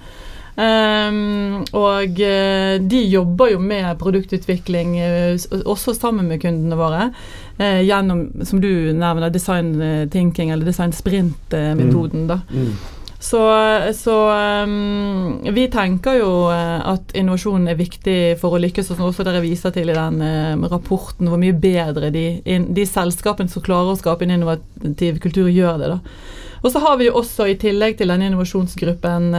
[0.55, 7.11] Um, og uh, de jobber jo med produktutvikling uh, også sammen med kundene våre.
[7.55, 9.75] Uh, gjennom, som du nevner, design
[10.11, 12.27] thinking eller design sprint-metoden.
[12.27, 12.41] da.
[12.51, 12.73] Mm.
[13.21, 13.39] Så,
[13.93, 14.15] så
[14.65, 19.43] um, vi tenker jo at innovasjon er viktig for å lykkes, og som også dere
[19.43, 20.23] viser til i den
[20.65, 25.77] rapporten, hvor mye bedre de, de, selskapene som klarer å skape en innovativ kultur, gjør
[25.83, 25.91] det.
[25.93, 25.99] da.
[26.63, 29.29] Og så har vi jo også, i tillegg til denne innovasjonsgruppen,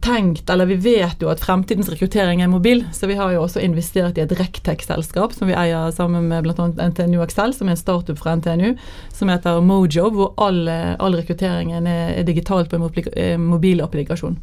[0.00, 3.62] tenkt, eller vi vet jo at fremtidens rekruttering er mobil, så vi har jo også
[3.64, 6.68] investert i et Rectech-selskap som vi eier sammen med bl.a.
[6.90, 8.74] NTNU Excel, som er en startup fra NTNU,
[9.16, 14.38] som heter Mojo, hvor all, all rekrutteringen er, digitalt på en eh, mobilapplikasjon.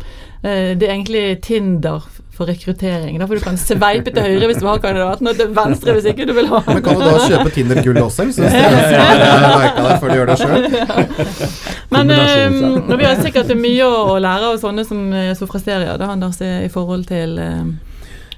[0.47, 2.05] Eh, det er egentlig Tinder
[2.37, 3.17] for rekruttering.
[3.19, 6.05] Da får du kan sveipe til høyre hvis du har kandidaten, og til venstre hvis
[6.11, 10.03] ikke du vil ha Men kan du da kjøpe Tinder-gull også, hvis du merka deg
[10.03, 10.67] før du gjør det sjøl?
[11.95, 15.01] Men um, vi har sikkert mye å lære av sånne som
[15.39, 17.73] Sofrasteria, da, Anders, i forhold til um,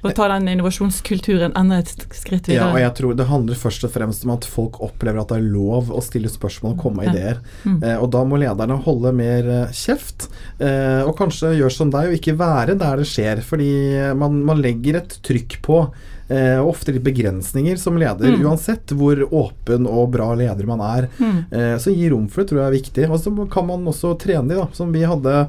[0.04, 2.70] og ta den innovasjonskulturen enda et skritt videre.
[2.70, 5.40] Ja, og jeg tror det handler først og fremst om at folk opplever at det
[5.40, 7.42] er lov å stille spørsmål og komme med ideer.
[7.64, 7.80] Mm.
[7.84, 12.12] Eh, og da må lederne holde mer eh, kjeft, eh, og kanskje gjøre som deg
[12.12, 13.44] og ikke være der det skjer.
[13.46, 13.74] Fordi
[14.20, 15.84] man, man legger et trykk på.
[16.30, 18.44] Eh, ofte litt begrensninger som leder, mm.
[18.46, 21.08] uansett hvor åpen og bra leder man er.
[21.18, 21.40] Mm.
[21.50, 23.08] Eh, så gi rom for det tror jeg er viktig.
[23.10, 25.48] Og så kan man også trene de, da, som vi hadde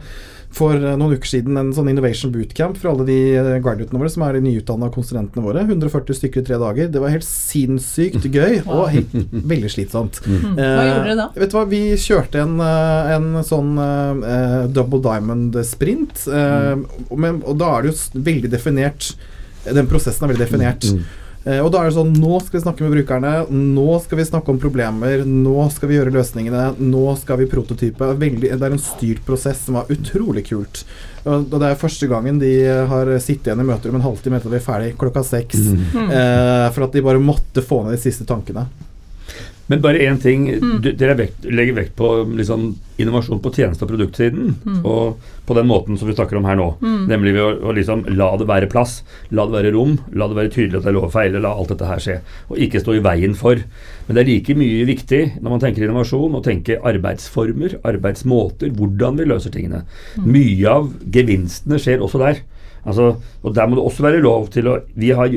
[0.54, 4.10] for eh, noen uker siden en sånn Innovation Bootcamp for alle de eh, graduatene våre
[4.12, 5.62] som er de nyutdanna konsulentene våre.
[5.66, 6.90] 140 stykker i tre dager.
[6.90, 10.20] Det var helt sinnssykt gøy og helt, veldig slitsomt.
[10.26, 10.36] Mm.
[10.40, 10.58] mm.
[10.58, 11.28] Hva gjorde dere da?
[11.30, 16.26] Eh, vet du hva, Vi kjørte en, en sånn uh, double diamond-sprint.
[16.26, 16.74] Uh,
[17.14, 17.42] mm.
[17.44, 19.12] og da er det jo veldig definert
[19.66, 20.86] Den prosessen er veldig definert.
[20.90, 21.19] Mm.
[21.44, 23.32] Eh, og da er det sånn Nå skal vi snakke med brukerne.
[23.48, 25.24] Nå skal vi snakke om problemer.
[25.24, 26.66] Nå skal vi gjøre løsningene.
[26.80, 28.10] Nå skal vi prototype.
[28.20, 30.84] Veldig, det er en styrt prosess som var utrolig kult.
[31.28, 32.52] Og det er første gangen de
[32.90, 35.66] har sittet igjen i møter om en halvtime etter at vi er ferdig klokka seks.
[35.72, 36.06] Mm.
[36.20, 38.66] Eh, for at de bare måtte få ned de siste tankene.
[39.70, 40.48] Men bare én ting.
[40.50, 40.80] Mm.
[40.98, 44.56] dere vekt, legger vekt på liksom, innovasjon på tjeneste- og produktsiden.
[44.66, 44.80] Mm.
[44.82, 46.66] Og på den måten som vi snakker om her nå.
[46.82, 47.04] Mm.
[47.10, 49.00] Nemlig ved å, å liksom, la det være plass,
[49.30, 51.52] la det være rom, la det være tydelig at det er lov å feile, la
[51.54, 52.16] alt dette her skje.
[52.50, 53.62] Og ikke stå i veien for.
[54.08, 59.22] Men det er like mye viktig når man tenker innovasjon, å tenke arbeidsformer, arbeidsmåter, hvordan
[59.22, 59.84] vi løser tingene.
[60.18, 60.26] Mm.
[60.34, 62.42] Mye av gevinstene skjer også der.
[62.80, 63.12] Altså,
[63.44, 65.34] og der må det også være lov til å Vi har,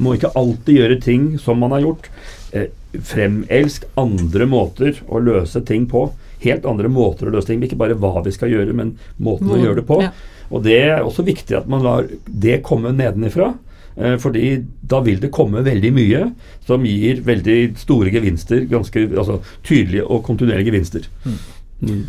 [0.00, 2.10] må ikke alltid gjøre ting som man har gjort.
[2.52, 2.70] Eh,
[3.04, 6.06] fremelsk andre måter å løse ting på.
[6.40, 9.58] Helt andre måter å løse ting Ikke bare hva vi skal gjøre, men måten å
[9.60, 10.00] gjøre det på.
[10.04, 10.12] Ja.
[10.48, 13.52] Og det er også viktig at man lar det komme nedenifra.
[13.98, 16.22] Eh, fordi da vil det komme veldig mye
[16.66, 18.64] som gir veldig store gevinster.
[18.70, 21.08] Ganske altså, tydelige og kontinuerlige gevinster.
[21.26, 21.38] Mm.
[21.82, 22.04] Mm.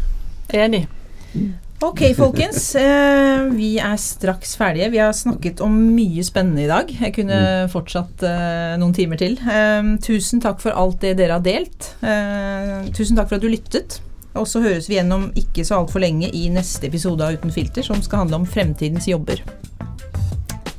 [0.64, 0.86] Enig.
[1.34, 1.52] Mm.
[1.80, 2.76] Ok, folkens.
[2.76, 4.90] Eh, vi er straks ferdige.
[4.92, 6.92] Vi har snakket om mye spennende i dag.
[6.92, 7.72] Jeg kunne mm.
[7.72, 9.38] fortsatt eh, noen timer til.
[9.40, 11.94] Eh, tusen takk for alt det dere har delt.
[12.04, 14.02] Eh, tusen takk for at du lyttet.
[14.36, 17.86] Og så høres vi gjennom ikke så altfor lenge i neste episode av Uten filter,
[17.86, 19.42] som skal handle om fremtidens jobber.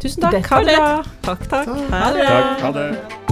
[0.00, 0.44] Tusen takk.
[0.52, 0.94] Ha det bra.
[1.24, 1.74] Takk, takk.
[1.96, 2.30] Ha det.
[2.30, 3.29] Takk, ha det.